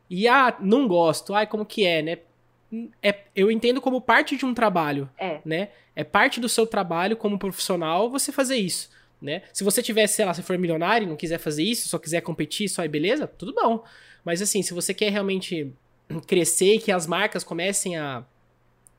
[0.09, 2.17] E ah, não gosto, ai, como que é, né?
[3.01, 5.39] É, eu entendo como parte de um trabalho, é.
[5.45, 5.69] né?
[5.95, 8.89] É parte do seu trabalho como profissional você fazer isso,
[9.21, 9.41] né?
[9.51, 12.21] Se você tivesse, sei lá, se for milionário e não quiser fazer isso, só quiser
[12.21, 13.83] competir, só aí beleza, tudo bom.
[14.23, 15.73] Mas assim, se você quer realmente
[16.27, 18.23] crescer e que as marcas comecem a,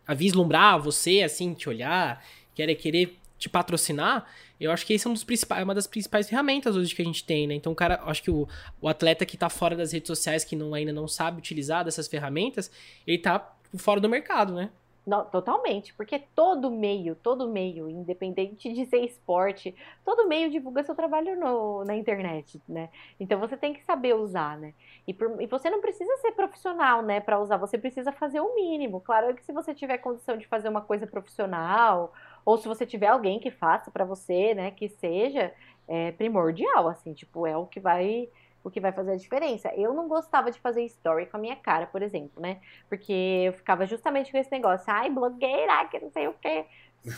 [0.07, 4.27] a vislumbrar você, assim, te olhar, querer, querer te patrocinar,
[4.61, 7.01] eu acho que esse é um dos principais, é uma das principais ferramentas hoje que
[7.01, 7.55] a gente tem, né?
[7.55, 8.49] Então, cara, acho que o,
[8.81, 12.09] o atleta que tá fora das redes sociais, que não, ainda não sabe utilizar dessas
[12.09, 12.71] ferramentas,
[13.07, 14.71] ele tá fora do mercado, né?
[15.09, 20.95] Não, totalmente, porque todo meio, todo meio, independente de ser esporte, todo meio divulga seu
[20.95, 22.91] trabalho no, na internet, né?
[23.19, 24.75] Então você tem que saber usar, né?
[25.07, 28.55] E, por, e você não precisa ser profissional, né, para usar, você precisa fazer o
[28.55, 29.01] mínimo.
[29.01, 32.13] Claro que se você tiver condição de fazer uma coisa profissional,
[32.45, 35.55] ou se você tiver alguém que faça para você, né, que seja
[35.89, 38.29] é, primordial, assim, tipo, é o que vai
[38.63, 39.73] o que vai fazer a diferença.
[39.75, 42.61] Eu não gostava de fazer story com a minha cara, por exemplo, né?
[42.89, 43.13] Porque
[43.47, 46.65] eu ficava justamente com esse negócio, ai, blogueira, que não sei o quê.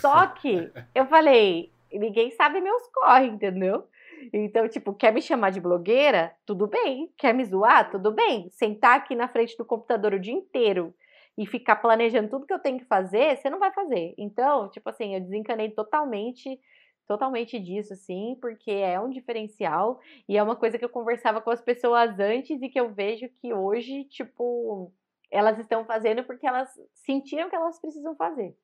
[0.01, 3.87] Só que eu falei, ninguém sabe meus corre, entendeu?
[4.33, 6.35] Então, tipo, quer me chamar de blogueira?
[6.45, 7.11] Tudo bem.
[7.17, 7.91] Quer me zoar?
[7.91, 8.49] Tudo bem.
[8.51, 10.95] Sentar aqui na frente do computador o dia inteiro
[11.39, 14.15] e ficar planejando tudo que eu tenho que fazer, você não vai fazer.
[14.19, 16.61] Então, tipo assim, eu desencanei totalmente
[17.11, 21.51] totalmente disso, assim, porque é um diferencial e é uma coisa que eu conversava com
[21.51, 24.93] as pessoas antes e que eu vejo que hoje, tipo,
[25.29, 28.57] elas estão fazendo porque elas sentiram que elas precisam fazer.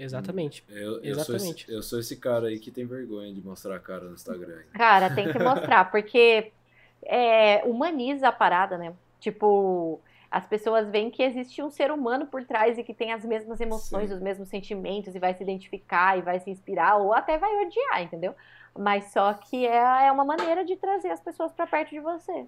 [0.00, 0.64] Exatamente.
[0.68, 1.44] Eu, eu, Exatamente.
[1.44, 4.14] Sou esse, eu sou esse cara aí que tem vergonha de mostrar a cara no
[4.14, 4.64] Instagram.
[4.72, 6.50] Cara, tem que mostrar, porque
[7.04, 8.92] é, humaniza a parada, né?
[9.20, 10.00] Tipo,
[10.34, 13.60] as pessoas veem que existe um ser humano por trás e que tem as mesmas
[13.60, 14.16] emoções, Sim.
[14.16, 18.02] os mesmos sentimentos e vai se identificar e vai se inspirar ou até vai odiar,
[18.02, 18.34] entendeu?
[18.76, 22.46] Mas só que é, é uma maneira de trazer as pessoas para perto de você.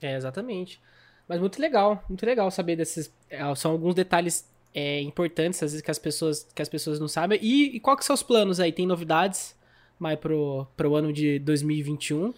[0.00, 0.80] É, exatamente.
[1.28, 3.12] Mas muito legal, muito legal saber desses.
[3.28, 7.08] É, são alguns detalhes é, importantes, às vezes, que as pessoas, que as pessoas não
[7.08, 7.40] sabem.
[7.42, 8.70] E, e qual que são os planos aí?
[8.70, 9.58] Tem novidades
[9.98, 12.32] mais pro, pro ano de 2021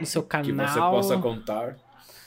[0.00, 0.46] no seu canal?
[0.46, 1.76] Que você possa contar.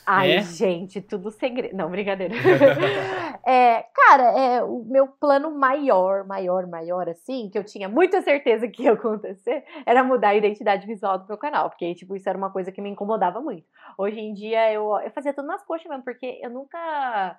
[0.06, 0.42] Ai, é?
[0.42, 1.76] gente, tudo segredo.
[1.76, 2.34] Não, brincadeira.
[3.46, 8.68] é, cara, é, o meu plano maior, maior, maior, assim, que eu tinha muita certeza
[8.68, 11.70] que ia acontecer, era mudar a identidade visual do meu canal.
[11.70, 13.66] Porque, tipo, isso era uma coisa que me incomodava muito.
[13.96, 17.38] Hoje em dia, eu, eu fazia tudo nas coxas mesmo, porque eu nunca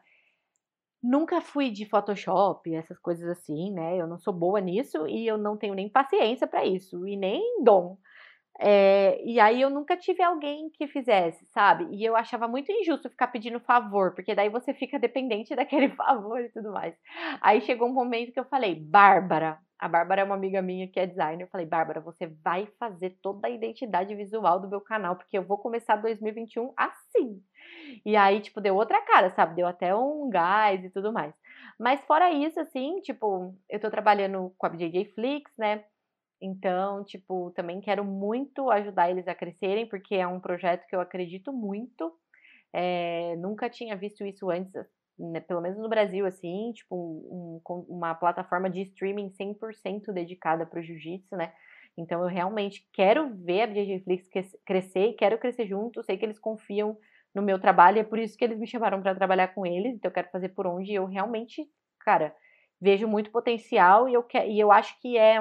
[1.03, 3.97] nunca fui de Photoshop, essas coisas assim, né?
[3.99, 7.61] Eu não sou boa nisso e eu não tenho nem paciência para isso e nem
[7.61, 7.97] dom.
[8.59, 11.85] É, e aí eu nunca tive alguém que fizesse, sabe?
[11.91, 16.39] E eu achava muito injusto ficar pedindo favor, porque daí você fica dependente daquele favor
[16.39, 16.95] e tudo mais.
[17.41, 20.99] Aí chegou um momento que eu falei, Bárbara, a Bárbara é uma amiga minha que
[20.99, 25.15] é designer, eu falei, Bárbara, você vai fazer toda a identidade visual do meu canal,
[25.15, 27.41] porque eu vou começar 2021 assim.
[28.05, 29.55] E aí, tipo, deu outra cara, sabe?
[29.55, 31.33] Deu até um gás e tudo mais.
[31.79, 35.83] Mas fora isso, assim, tipo, eu tô trabalhando com a BJJ Flix, né?
[36.43, 40.99] Então, tipo, também quero muito ajudar eles a crescerem, porque é um projeto que eu
[40.99, 42.13] acredito muito.
[42.73, 44.73] É, nunca tinha visto isso antes,
[45.17, 50.81] né, pelo menos no Brasil, assim, tipo, um, uma plataforma de streaming 100% dedicada para
[50.81, 51.53] o jiu-jitsu, né?
[51.97, 54.27] Então, eu realmente quero ver a BJJ Flix
[54.65, 56.97] crescer, quero crescer junto, sei que eles confiam
[57.33, 60.09] no meu trabalho, é por isso que eles me chamaram para trabalhar com eles, então
[60.09, 61.65] eu quero fazer por onde eu realmente,
[62.01, 62.35] cara,
[62.81, 65.39] vejo muito potencial e eu, que, e eu acho que é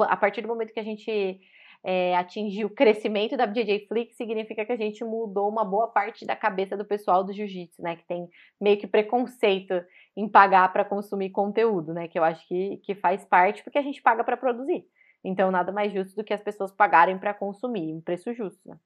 [0.00, 1.40] a partir do momento que a gente
[1.84, 6.24] é, atingir o crescimento da BJJ Flix, significa que a gente mudou uma boa parte
[6.24, 7.96] da cabeça do pessoal do jiu-jitsu, né?
[7.96, 8.28] Que tem
[8.60, 9.74] meio que preconceito
[10.16, 12.06] em pagar para consumir conteúdo, né?
[12.06, 14.84] Que eu acho que, que faz parte porque a gente paga para produzir.
[15.24, 18.76] Então, nada mais justo do que as pessoas pagarem para consumir, um preço justo, né?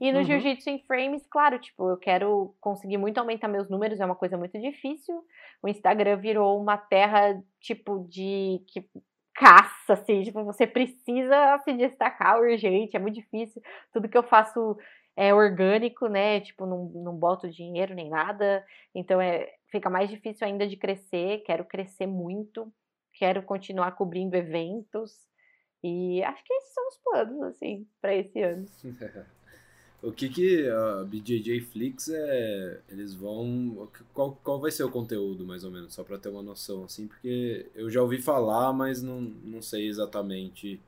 [0.00, 0.24] E no uhum.
[0.24, 4.36] Jiu-Jitsu em Frames, claro, tipo, eu quero conseguir muito aumentar meus números, é uma coisa
[4.38, 5.24] muito difícil.
[5.62, 8.88] O Instagram virou uma terra, tipo, de que
[9.34, 13.60] caça, assim, tipo, você precisa se destacar urgente, é muito difícil.
[13.92, 14.76] Tudo que eu faço
[15.16, 16.40] é orgânico, né?
[16.40, 18.64] Tipo, não, não boto dinheiro nem nada.
[18.94, 21.42] Então é, fica mais difícil ainda de crescer.
[21.44, 22.72] Quero crescer muito,
[23.12, 25.12] quero continuar cobrindo eventos.
[25.82, 28.64] E acho que esses são os planos, assim, para esse ano.
[30.04, 32.80] O que que a BJJ Flix é.
[32.90, 33.88] Eles vão.
[34.12, 35.94] Qual, qual vai ser o conteúdo, mais ou menos?
[35.94, 39.88] Só para ter uma noção, assim, porque eu já ouvi falar, mas não, não sei
[39.88, 40.78] exatamente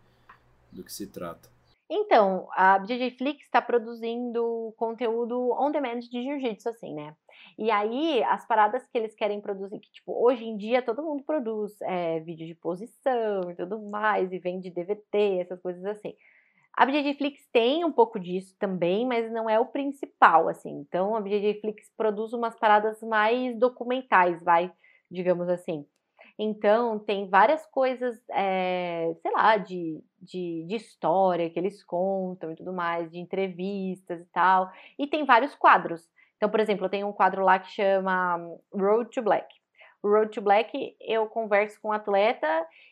[0.70, 1.48] do que se trata.
[1.88, 7.14] Então, a BJJ Flix está produzindo conteúdo on demand de jiu-jitsu, assim, né?
[7.56, 11.22] E aí, as paradas que eles querem produzir, que, tipo, hoje em dia todo mundo
[11.22, 16.14] produz é, vídeo de posição e tudo mais, e vende DVD, essas coisas assim.
[16.76, 17.16] A BJJ
[17.50, 20.70] tem um pouco disso também, mas não é o principal, assim.
[20.80, 21.62] Então, a BJJ
[21.96, 24.70] produz umas paradas mais documentais, vai,
[25.10, 25.86] digamos assim.
[26.38, 32.56] Então, tem várias coisas, é, sei lá, de, de, de, história que eles contam e
[32.56, 34.70] tudo mais, de entrevistas e tal.
[34.98, 36.06] E tem vários quadros.
[36.36, 38.36] Então, por exemplo, eu tenho um quadro lá que chama
[38.70, 39.46] Road to Black.
[40.06, 42.46] Road to Black, eu converso com o atleta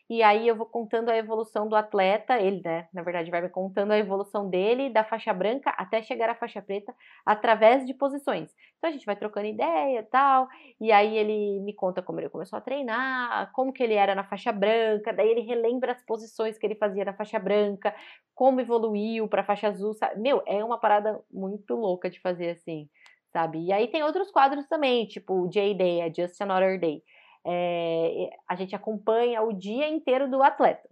[0.09, 3.49] e aí eu vou contando a evolução do atleta, ele, né, na verdade, vai me
[3.49, 6.93] contando a evolução dele da faixa branca até chegar à faixa preta
[7.25, 8.53] através de posições.
[8.77, 10.47] Então a gente vai trocando ideia e tal,
[10.79, 14.23] e aí ele me conta como ele começou a treinar, como que ele era na
[14.23, 17.95] faixa branca, daí ele relembra as posições que ele fazia na faixa branca,
[18.35, 20.21] como evoluiu para faixa azul, sabe?
[20.21, 22.87] Meu, é uma parada muito louca de fazer assim
[23.35, 23.65] sabe?
[23.65, 27.03] E aí tem outros quadros também, tipo o J-Day, a Just Another Day.
[27.45, 30.87] É, a gente acompanha o dia inteiro do atleta.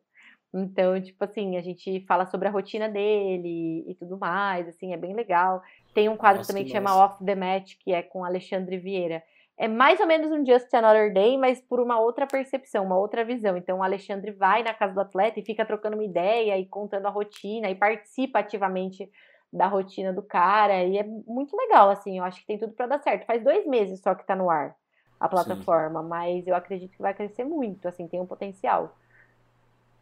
[0.53, 4.97] Então, tipo assim, a gente fala sobre a rotina dele e tudo mais, assim, é
[4.97, 5.61] bem legal.
[5.93, 8.77] Tem um quadro nossa, também que, que chama Off the Match, que é com Alexandre
[8.77, 9.23] Vieira.
[9.57, 13.23] É mais ou menos um Just Another Day, mas por uma outra percepção, uma outra
[13.23, 13.55] visão.
[13.55, 17.05] Então, o Alexandre vai na casa do atleta e fica trocando uma ideia e contando
[17.05, 19.09] a rotina e participa ativamente
[19.53, 20.83] da rotina do cara.
[20.83, 22.17] E é muito legal, assim.
[22.17, 23.25] Eu acho que tem tudo para dar certo.
[23.25, 24.75] Faz dois meses só que tá no ar
[25.19, 26.09] a plataforma, Sim.
[26.09, 28.97] mas eu acredito que vai crescer muito, assim, tem um potencial.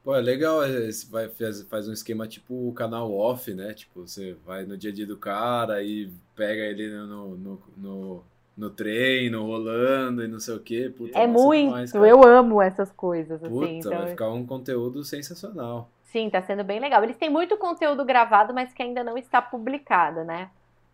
[0.03, 3.71] Pô, é legal, é, vai, faz, faz um esquema tipo o canal off, né?
[3.71, 8.23] Tipo, você vai no dia a dia do cara e pega ele no, no, no,
[8.57, 10.91] no treino, rolando e não sei o quê.
[10.95, 13.77] Puta, é muito, demais, eu amo essas coisas, assim, Puta, assim.
[13.77, 13.91] Então...
[13.91, 15.87] vai ficar um conteúdo sensacional.
[16.11, 17.01] Sim, tá sendo bem legal.
[17.03, 20.49] Eles têm muito conteúdo gravado, mas que ainda não está publicado, né?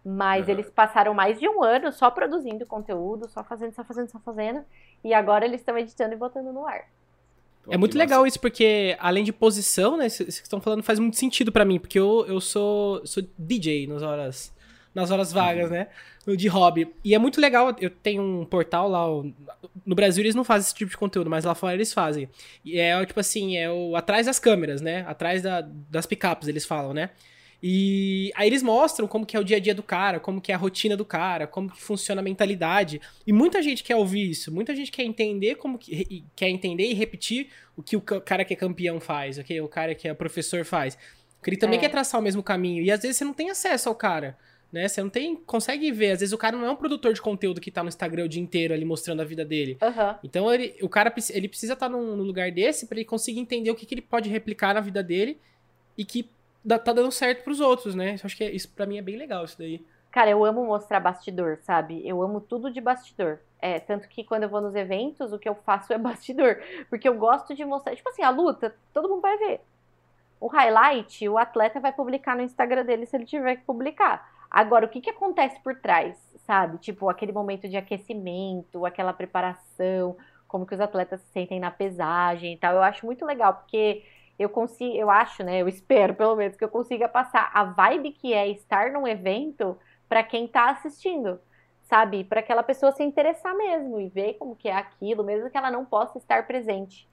[0.05, 0.53] Mas uhum.
[0.53, 4.63] eles passaram mais de um ano só produzindo conteúdo, só fazendo, só fazendo, só fazendo.
[5.03, 6.85] E agora eles estão editando e botando no ar.
[7.63, 10.05] Pô, é muito legal isso, porque além de posição, né?
[10.05, 13.87] Isso que estão falando faz muito sentido para mim, porque eu, eu sou, sou DJ
[13.87, 14.53] nas horas,
[14.97, 15.77] nas horas vagas, uhum.
[15.77, 15.87] né?
[16.35, 16.91] De hobby.
[17.05, 19.05] E é muito legal, eu tenho um portal lá.
[19.85, 22.27] No Brasil eles não fazem esse tipo de conteúdo, mas lá fora eles fazem.
[22.65, 25.05] E é tipo assim, é o atrás das câmeras, né?
[25.07, 27.11] Atrás da, das picapes, eles falam, né?
[27.61, 30.51] E aí eles mostram como que é o dia a dia do cara, como que
[30.51, 32.99] é a rotina do cara, como que funciona a mentalidade.
[33.25, 36.93] E muita gente quer ouvir isso, muita gente quer entender como que quer entender e
[36.93, 39.61] repetir o que o cara que é campeão faz, ok?
[39.61, 40.97] O cara que é professor faz.
[41.37, 41.81] Porque ele também é.
[41.81, 42.83] quer traçar o mesmo caminho.
[42.83, 44.35] E às vezes você não tem acesso ao cara
[44.71, 44.87] né?
[44.87, 45.35] Você não tem.
[45.35, 46.11] Consegue ver.
[46.11, 48.29] Às vezes o cara não é um produtor de conteúdo que tá no Instagram o
[48.29, 49.77] dia inteiro ali mostrando a vida dele.
[49.81, 50.15] Uhum.
[50.23, 53.39] Então ele, o cara ele precisa estar tá num, num, lugar desse para ele conseguir
[53.39, 55.39] entender o que, que ele pode replicar na vida dele
[55.97, 56.29] e que
[56.63, 58.15] dá, tá dando certo pros outros, né?
[58.15, 59.83] Eu acho que é, isso para mim é bem legal isso daí.
[60.11, 62.01] Cara, eu amo mostrar bastidor, sabe?
[62.07, 63.39] Eu amo tudo de bastidor.
[63.59, 66.57] É, tanto que quando eu vou nos eventos, o que eu faço é bastidor.
[66.89, 67.95] Porque eu gosto de mostrar.
[67.95, 69.61] Tipo assim, a luta, todo mundo vai ver.
[70.39, 74.36] O highlight, o atleta vai publicar no Instagram dele se ele tiver que publicar.
[74.49, 76.77] Agora, o que, que acontece por trás, sabe?
[76.77, 80.17] Tipo, aquele momento de aquecimento, aquela preparação,
[80.47, 82.73] como que os atletas se sentem na pesagem e tal.
[82.75, 84.03] Eu acho muito legal, porque
[84.39, 85.61] eu consigo, eu acho, né?
[85.61, 89.77] Eu espero, pelo menos, que eu consiga passar a vibe que é estar num evento
[90.07, 91.39] para quem tá assistindo,
[91.83, 92.23] sabe?
[92.23, 95.71] Para aquela pessoa se interessar mesmo e ver como que é aquilo, mesmo que ela
[95.71, 97.07] não possa estar presente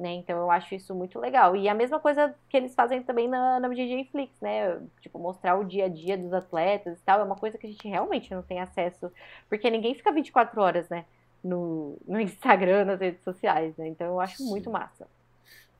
[0.00, 0.12] né?
[0.14, 1.54] Então eu acho isso muito legal.
[1.56, 4.80] E a mesma coisa que eles fazem também na, na DJ Flix, né?
[5.00, 7.20] Tipo, mostrar o dia a dia dos atletas e tal.
[7.20, 9.12] É uma coisa que a gente realmente não tem acesso.
[9.48, 11.04] Porque ninguém fica 24 horas, né?
[11.44, 13.88] No, no Instagram, nas redes sociais, né?
[13.88, 14.48] Então eu acho Sim.
[14.48, 15.06] muito massa.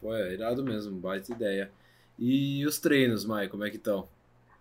[0.00, 1.70] Pô, é irado mesmo, baita ideia.
[2.18, 4.08] E os treinos, Mai, como é que estão?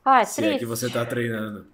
[0.03, 0.55] Ah, é Se triste.
[0.55, 1.67] é que você tá treinando.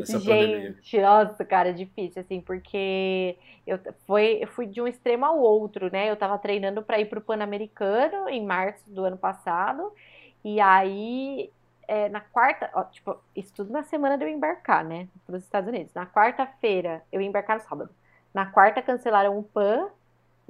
[0.00, 0.76] Essa Gente, pandemia.
[1.02, 3.36] nossa, cara, é difícil, assim, porque
[3.66, 6.10] eu, foi, eu fui de um extremo ao outro, né?
[6.10, 9.92] Eu tava treinando para ir pro Pan-Americano em março do ano passado,
[10.44, 11.50] e aí
[11.86, 15.42] é, na quarta, ó, tipo, isso tudo na semana de eu embarcar, né, para os
[15.44, 15.92] Estados Unidos.
[15.94, 17.90] Na quarta-feira, eu ia embarcar no sábado.
[18.32, 19.88] Na quarta, cancelaram o PAN,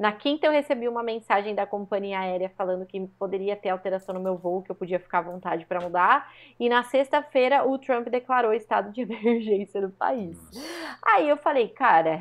[0.02, 4.20] na quinta, eu recebi uma mensagem da companhia aérea falando que poderia ter alteração no
[4.20, 6.28] meu voo, que eu podia ficar à vontade para mudar.
[6.58, 10.36] E na sexta-feira, o Trump declarou estado de emergência no país.
[11.00, 12.20] Aí eu falei, cara,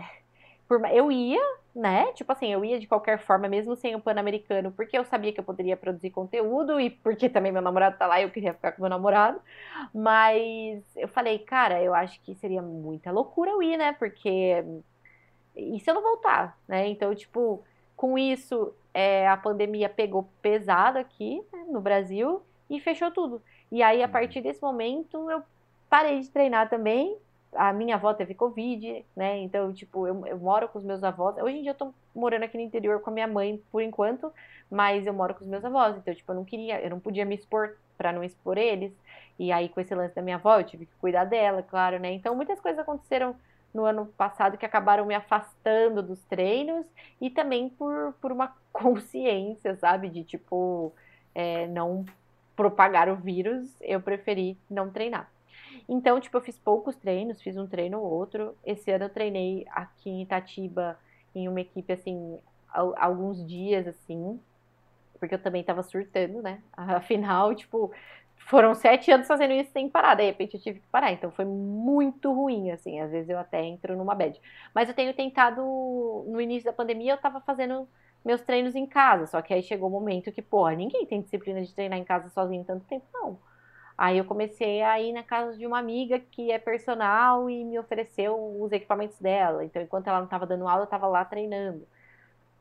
[0.93, 1.41] eu ia,
[1.75, 2.13] né?
[2.13, 5.39] Tipo assim, eu ia de qualquer forma, mesmo sem o Pan-Americano, porque eu sabia que
[5.39, 8.73] eu poderia produzir conteúdo e porque também meu namorado tá lá e eu queria ficar
[8.73, 9.41] com meu namorado.
[9.91, 13.93] Mas eu falei, cara, eu acho que seria muita loucura eu ir, né?
[13.93, 14.63] Porque
[15.55, 16.87] e se eu não voltar, né?
[16.87, 17.63] Então, tipo,
[18.01, 23.39] com isso, é, a pandemia pegou pesado aqui né, no Brasil e fechou tudo.
[23.71, 24.11] E aí, a uhum.
[24.11, 25.43] partir desse momento, eu
[25.87, 27.15] parei de treinar também.
[27.53, 29.37] A minha avó teve Covid, né?
[29.37, 31.37] Então, tipo, eu, eu moro com os meus avós.
[31.37, 34.33] Hoje em dia eu tô morando aqui no interior com a minha mãe, por enquanto,
[34.67, 35.95] mas eu moro com os meus avós.
[35.95, 38.91] Então, tipo, eu não queria, eu não podia me expor para não expor eles.
[39.37, 42.11] E aí, com esse lance da minha avó, eu tive que cuidar dela, claro, né?
[42.13, 43.35] Então, muitas coisas aconteceram
[43.73, 46.85] no ano passado que acabaram me afastando dos treinos
[47.19, 50.09] e também por, por uma consciência, sabe?
[50.09, 50.93] De tipo,
[51.33, 52.05] é, não
[52.55, 55.31] propagar o vírus, eu preferi não treinar.
[55.87, 58.55] Então, tipo, eu fiz poucos treinos, fiz um treino ou outro.
[58.63, 60.97] Esse ano eu treinei aqui em Itatiba
[61.33, 64.39] em uma equipe, assim, alguns dias, assim,
[65.19, 66.61] porque eu também tava surtando, né?
[66.75, 67.91] Afinal, tipo,
[68.47, 70.15] foram sete anos fazendo isso sem parar.
[70.15, 71.11] De repente eu tive que parar.
[71.11, 72.99] Então foi muito ruim, assim.
[72.99, 74.39] Às vezes eu até entro numa bad.
[74.73, 75.61] Mas eu tenho tentado.
[76.27, 77.87] No início da pandemia, eu tava fazendo
[78.23, 79.25] meus treinos em casa.
[79.27, 82.03] Só que aí chegou o um momento que, porra, ninguém tem disciplina de treinar em
[82.03, 83.39] casa sozinho tanto tempo, não.
[83.97, 87.77] Aí eu comecei a ir na casa de uma amiga que é personal e me
[87.77, 89.63] ofereceu os equipamentos dela.
[89.63, 91.87] Então, enquanto ela não estava dando aula, eu estava lá treinando.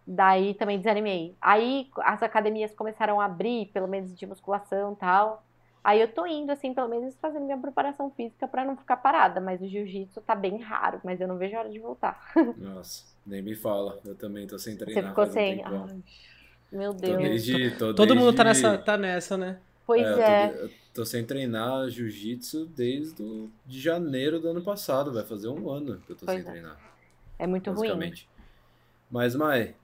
[0.07, 1.37] Daí também desanimei.
[1.41, 5.43] Aí as academias começaram a abrir, pelo menos de musculação e tal.
[5.83, 9.41] Aí eu tô indo, assim, pelo menos fazendo minha preparação física para não ficar parada.
[9.41, 12.33] Mas o jiu-jitsu tá bem raro, mas eu não vejo a hora de voltar.
[12.59, 13.99] Nossa, nem me fala.
[14.05, 15.03] Eu também tô sem treinar.
[15.03, 15.61] Você ficou sem.
[15.61, 16.03] Um Ai,
[16.71, 17.17] meu Deus.
[17.17, 18.25] Tô desde, tô Todo desde...
[18.25, 19.59] mundo tá nessa, tá nessa, né?
[19.87, 20.21] Pois é.
[20.21, 20.47] é.
[20.47, 25.13] Eu, tô, eu tô, sem treinar jiu-jitsu desde o, de janeiro do ano passado.
[25.13, 26.51] Vai fazer um ano que eu tô pois sem é.
[26.51, 26.79] treinar.
[27.39, 28.13] É muito ruim.
[29.11, 29.75] Mas, Mai,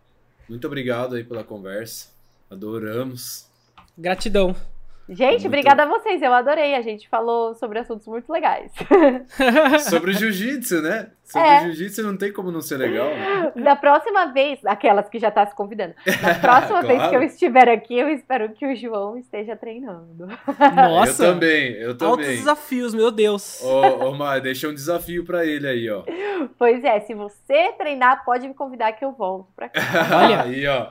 [0.46, 2.10] muito obrigado aí pela conversa.
[2.50, 3.50] Adoramos.
[3.96, 4.54] Gratidão.
[5.08, 5.46] Gente, muito...
[5.46, 6.74] obrigada a vocês, eu adorei.
[6.74, 8.72] A gente falou sobre assuntos muito legais.
[9.88, 11.10] sobre jiu-jitsu, né?
[11.22, 11.60] Sobre é.
[11.64, 13.06] jiu-jitsu não tem como não ser legal.
[13.06, 13.52] Né?
[13.62, 16.86] Da próxima vez, aquelas que já tá se convidando, da próxima claro.
[16.88, 20.26] vez que eu estiver aqui, eu espero que o João esteja treinando.
[20.74, 21.24] Nossa!
[21.24, 22.12] Eu também, eu também.
[22.12, 23.62] Altos desafios, meu Deus.
[23.62, 26.02] Ô, ô Mar, deixa um desafio pra ele aí, ó.
[26.58, 29.80] Pois é, se você treinar, pode me convidar que eu volto pra cá.
[30.16, 30.42] Olha.
[30.42, 30.88] aí, ó.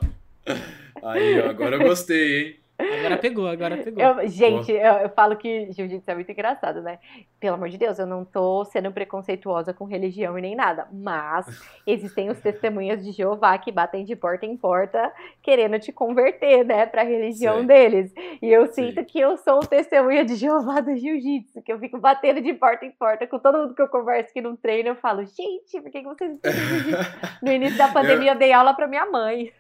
[1.04, 2.65] Aí, ó, agora eu gostei, hein?
[2.78, 4.04] Agora pegou, agora pegou.
[4.04, 7.00] Eu, gente, eu, eu, falo que jiu-jitsu é muito engraçado, né?
[7.40, 10.86] Pelo amor de Deus, eu não tô sendo preconceituosa com religião e nem nada.
[10.92, 11.46] Mas
[11.88, 15.12] existem os testemunhas de Jeová que batem de porta em porta
[15.42, 17.68] querendo te converter, né, pra religião Sim.
[17.68, 18.14] deles.
[18.42, 18.90] E eu Sim.
[18.90, 22.54] sinto que eu sou o testemunha de Jeová do jiu-jitsu, que eu fico batendo de
[22.54, 24.90] porta em porta com todo mundo que eu converso que não treino.
[24.90, 26.38] Eu falo, gente, por que, que vocês
[27.42, 28.34] No início da pandemia eu...
[28.34, 29.54] eu dei aula pra minha mãe.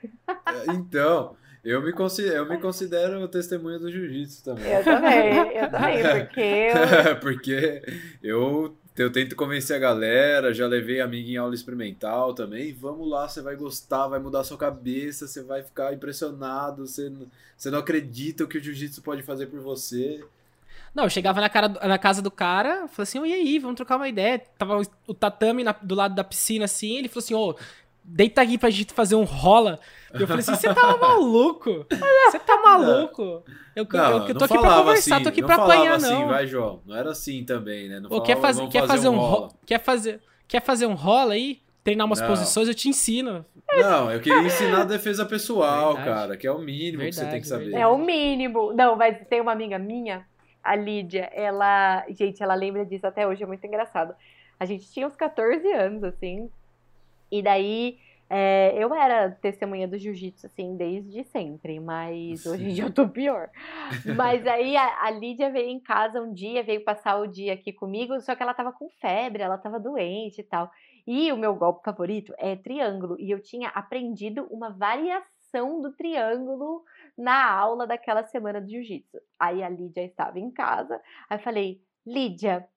[0.67, 1.37] então.
[1.65, 4.71] Eu me, considero, eu me considero testemunha do jiu-jitsu também.
[4.71, 7.15] Eu também, eu também, porque eu...
[7.19, 7.83] porque
[8.21, 12.71] eu, eu tento convencer a galera, já levei amiga em aula experimental também.
[12.71, 17.11] Vamos lá, você vai gostar, vai mudar a sua cabeça, você vai ficar impressionado, você,
[17.57, 20.23] você não acredita o que o jiu-jitsu pode fazer por você.
[20.93, 23.75] Não, eu chegava na, cara, na casa do cara, falei assim, oh, e aí, vamos
[23.75, 24.39] trocar uma ideia.
[24.57, 27.55] Tava o tatame na, do lado da piscina, assim, ele falou assim, ô, oh,
[28.05, 29.79] deita aqui pra gente fazer um rola.
[30.13, 31.85] Eu falei assim, você tá maluco?
[32.29, 33.43] Você tá maluco?
[33.75, 36.27] Eu, não, eu, eu tô aqui pra conversar, assim, tô aqui pra apanhar, assim, não.
[36.27, 36.81] vai, João.
[36.85, 37.99] Não era assim também, né?
[37.99, 39.49] Não Ô, quer, faz, quer fazer, um rola.
[39.65, 41.59] Quer fazer, quer fazer um rola aí?
[41.83, 42.27] Treinar umas não.
[42.27, 43.45] posições, eu te ensino.
[43.73, 46.17] Não, eu queria ensinar a defesa pessoal, verdade.
[46.17, 47.73] cara, que é o mínimo verdade, que você tem que saber.
[47.73, 48.73] É o mínimo.
[48.73, 50.25] Não, mas tem uma amiga minha,
[50.63, 52.05] a Lídia, ela.
[52.09, 54.15] Gente, ela lembra disso até hoje, é muito engraçado.
[54.59, 56.49] A gente tinha uns 14 anos, assim.
[57.31, 57.97] E daí
[58.29, 62.49] é, eu era testemunha do jiu-jitsu, assim, desde sempre, mas Sim.
[62.49, 63.49] hoje em dia eu tô pior.
[64.15, 67.71] Mas aí a, a, Lídia veio em casa um dia, veio passar o dia aqui
[67.71, 70.71] comigo, só que ela tava com febre, ela tava doente e tal.
[71.05, 76.83] E o meu golpe favorito é triângulo, e eu tinha aprendido uma variação do triângulo
[77.15, 79.19] na aula daquela semana de jiu-jitsu.
[79.39, 80.99] Aí a Lídia estava em casa,
[81.29, 82.67] aí eu falei, Lídia,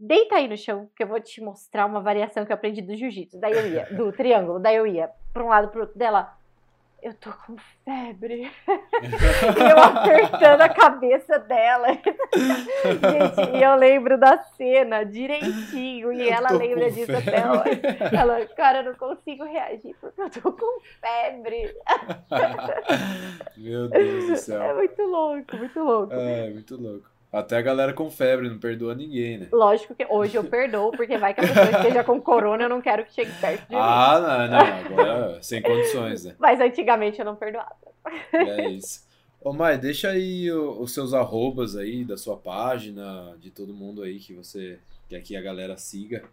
[0.00, 2.96] deita aí no chão, que eu vou te mostrar uma variação que eu aprendi do
[2.96, 3.38] jiu-jitsu.
[3.38, 6.34] Daí eu ia, do triângulo, daí eu ia para um lado pro outro dela.
[7.02, 8.42] Eu tô com febre.
[8.68, 11.88] e eu apertando a cabeça dela.
[11.96, 16.12] Gente, e eu lembro da cena direitinho.
[16.12, 17.36] E eu ela lembra disso febre.
[17.36, 17.80] até hoje.
[18.14, 21.74] Ela, cara, eu não consigo reagir porque eu tô com febre.
[23.56, 24.62] Meu Deus do céu.
[24.62, 26.12] É muito louco, muito louco.
[26.12, 27.09] É, muito louco.
[27.32, 29.48] Até a galera com febre não perdoa ninguém, né?
[29.52, 32.80] Lógico que hoje eu perdoo, porque vai que a pessoa esteja com corona, eu não
[32.80, 33.84] quero que chegue perto de ah, mim.
[33.84, 34.98] Ah, não, não.
[34.98, 36.34] Agora sem condições, né?
[36.40, 37.76] Mas antigamente eu não perdoava.
[38.32, 39.08] É isso.
[39.42, 44.18] Ô, Mai, deixa aí os seus arrobas aí da sua página, de todo mundo aí
[44.18, 44.78] que você
[45.08, 46.28] quer que a galera siga.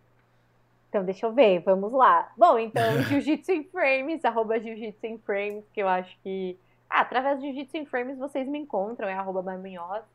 [0.89, 2.31] Então, deixa eu ver, vamos lá.
[2.35, 6.57] Bom, então, Jiu-Jitsu em Frames, arroba Jiu-Jitsu em Frames, que eu acho que...
[6.89, 10.05] Ah, através do Jiu-Jitsu em Frames vocês me encontram, é arroba Marminhosa.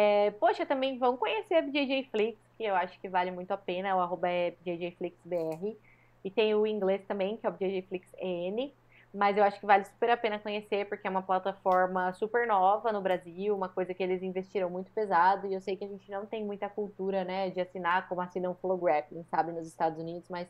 [0.00, 3.56] É, poxa, também vão conhecer a BJJ Flix, que eu acho que vale muito a
[3.56, 5.76] pena, o arroba é BJJFlixBR.
[6.24, 8.72] E tem o inglês também, que é o BJJFlixEN.
[9.12, 12.92] Mas eu acho que vale super a pena conhecer, porque é uma plataforma super nova
[12.92, 15.48] no Brasil, uma coisa que eles investiram muito pesado.
[15.48, 18.54] E eu sei que a gente não tem muita cultura, né, de assinar como assinam
[18.54, 20.46] Flow Grappling, sabe, nos Estados Unidos, mas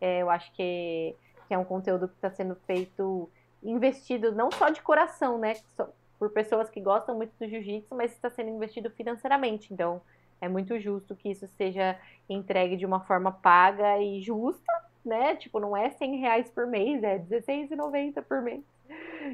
[0.00, 1.14] é, eu acho que,
[1.46, 3.30] que é um conteúdo que está sendo feito,
[3.62, 5.54] investido não só de coração, né,
[6.18, 9.72] por pessoas que gostam muito do jiu-jitsu, mas está sendo investido financeiramente.
[9.72, 10.00] Então,
[10.40, 11.98] é muito justo que isso seja
[12.28, 14.72] entregue de uma forma paga e justa,
[15.04, 15.36] né?
[15.36, 18.62] Tipo, não é 100 reais por mês, é R$16,90 por mês.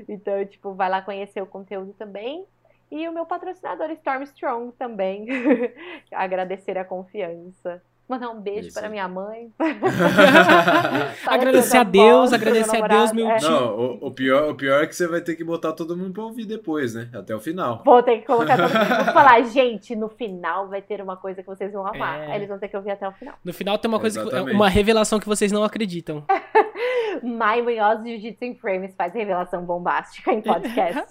[0.09, 2.47] Então, tipo, vai lá conhecer o conteúdo também.
[2.91, 5.27] E o meu patrocinador Storm Strong também.
[6.13, 7.83] Agradecer a confiança.
[8.07, 8.79] Mandar um beijo Isso.
[8.79, 9.51] para minha mãe.
[11.27, 13.37] agradecer a Deus, agradecer a Deus, meu é.
[13.39, 13.49] tio.
[13.49, 16.13] Não, o, o, pior, o pior é que você vai ter que botar todo mundo
[16.13, 17.09] para ouvir depois, né?
[17.15, 17.83] Até o final.
[17.83, 19.05] Vou ter que colocar todo mundo.
[19.05, 22.21] Vou falar, gente, no final vai ter uma coisa que vocês vão amar.
[22.21, 22.33] É.
[22.33, 23.35] Aí eles vão ter que ouvir até o final.
[23.43, 26.25] No final tem uma coisa, que, uma revelação que vocês não acreditam.
[27.23, 31.05] My Munhoz Jiu-Jitsu in Frames faz revelação bombástica em podcast.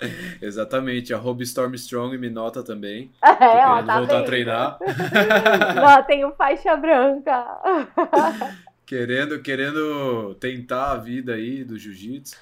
[0.40, 3.10] Exatamente, Storm Strong me nota também.
[3.22, 4.22] É, ó, tá voltar bem.
[4.22, 4.78] a treinar.
[5.84, 7.44] Ó, tenho faixa branca.
[8.86, 12.36] querendo, querendo tentar a vida aí do jiu-jitsu.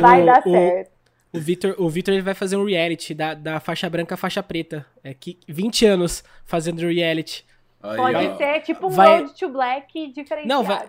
[0.00, 0.90] Vai o, dar certo.
[1.32, 4.42] O Victor, o Victor ele vai fazer um reality da, da faixa branca à faixa
[4.42, 4.84] preta.
[5.04, 7.44] É que 20 anos fazendo reality.
[7.82, 8.36] Aí, Pode ó.
[8.36, 9.20] ser tipo um vai...
[9.20, 10.48] Road to Black diferenciado.
[10.48, 10.88] Não, vai,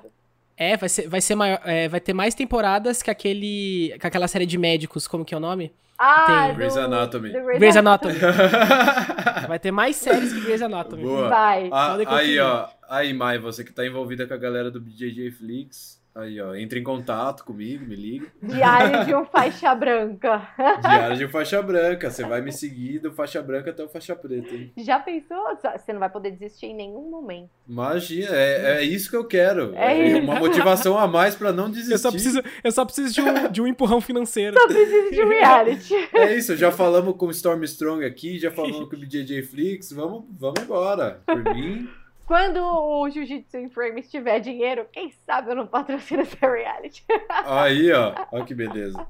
[0.58, 4.28] é, vai ser, vai ser maior, é, vai ter mais temporadas que aquele, que aquela
[4.28, 5.74] série de médicos, como que é o nome?
[5.98, 6.56] Ah, Tem.
[6.56, 7.32] Grey's Anatomy.
[7.32, 8.16] Grey's Anatomy.
[9.48, 11.04] vai ter mais séries que Grey's Anatomy.
[11.04, 11.30] Boa.
[11.30, 11.70] Vai.
[11.72, 12.68] Ah, aí, ó.
[12.90, 16.80] Aí, Mai, você que tá envolvida com a galera do BJJ Flix, Aí, ó, entre
[16.80, 18.28] em contato comigo, me liga.
[18.42, 20.48] Diário de um faixa branca.
[20.80, 22.12] Diário de um faixa branca.
[22.12, 24.72] Você vai me seguir do faixa branca até o faixa preta, hein?
[24.78, 25.44] Já pensou?
[25.76, 27.50] Você não vai poder desistir em nenhum momento.
[27.68, 29.74] Imagina, é, é isso que eu quero.
[29.76, 31.94] É, é uma motivação a mais para não desistir.
[31.94, 34.56] Eu só preciso, eu só preciso de, um, de um empurrão financeiro.
[34.60, 35.94] Só preciso de um reality.
[36.14, 39.92] É isso, já falamos com o Storm Strong aqui, já falamos com o BJJ Flix.
[39.92, 41.22] Vamos, vamos embora.
[41.26, 41.88] Por mim.
[42.26, 47.04] Quando o Jiu-Jitsu em Frames tiver dinheiro, quem sabe eu não patrocino essa reality.
[47.46, 48.14] Aí, ó.
[48.32, 49.06] Olha que beleza.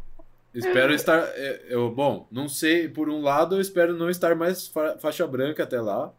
[0.54, 1.20] Espero estar.
[1.36, 2.88] É, eu, bom, não sei.
[2.88, 6.14] Por um lado, eu espero não estar mais fa faixa branca até lá.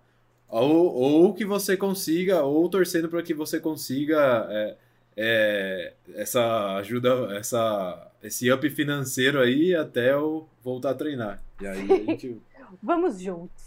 [0.49, 4.77] Ou, ou que você consiga, ou torcendo para que você consiga é,
[5.16, 11.43] é, essa ajuda, essa, esse up financeiro aí até eu voltar a treinar.
[11.61, 12.41] E aí a gente.
[12.82, 13.64] Vamos juntos.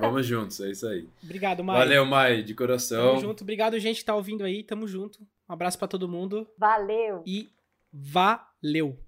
[0.00, 1.08] Vamos juntos, é isso aí.
[1.22, 1.78] Obrigado, Mai.
[1.78, 3.10] Valeu, Mai, de coração.
[3.10, 3.42] Tamo junto.
[3.42, 4.62] Obrigado, gente, que tá ouvindo aí.
[4.62, 5.20] Tamo junto.
[5.48, 6.46] Um abraço para todo mundo.
[6.58, 7.22] Valeu.
[7.26, 7.50] E
[7.92, 8.98] valeu.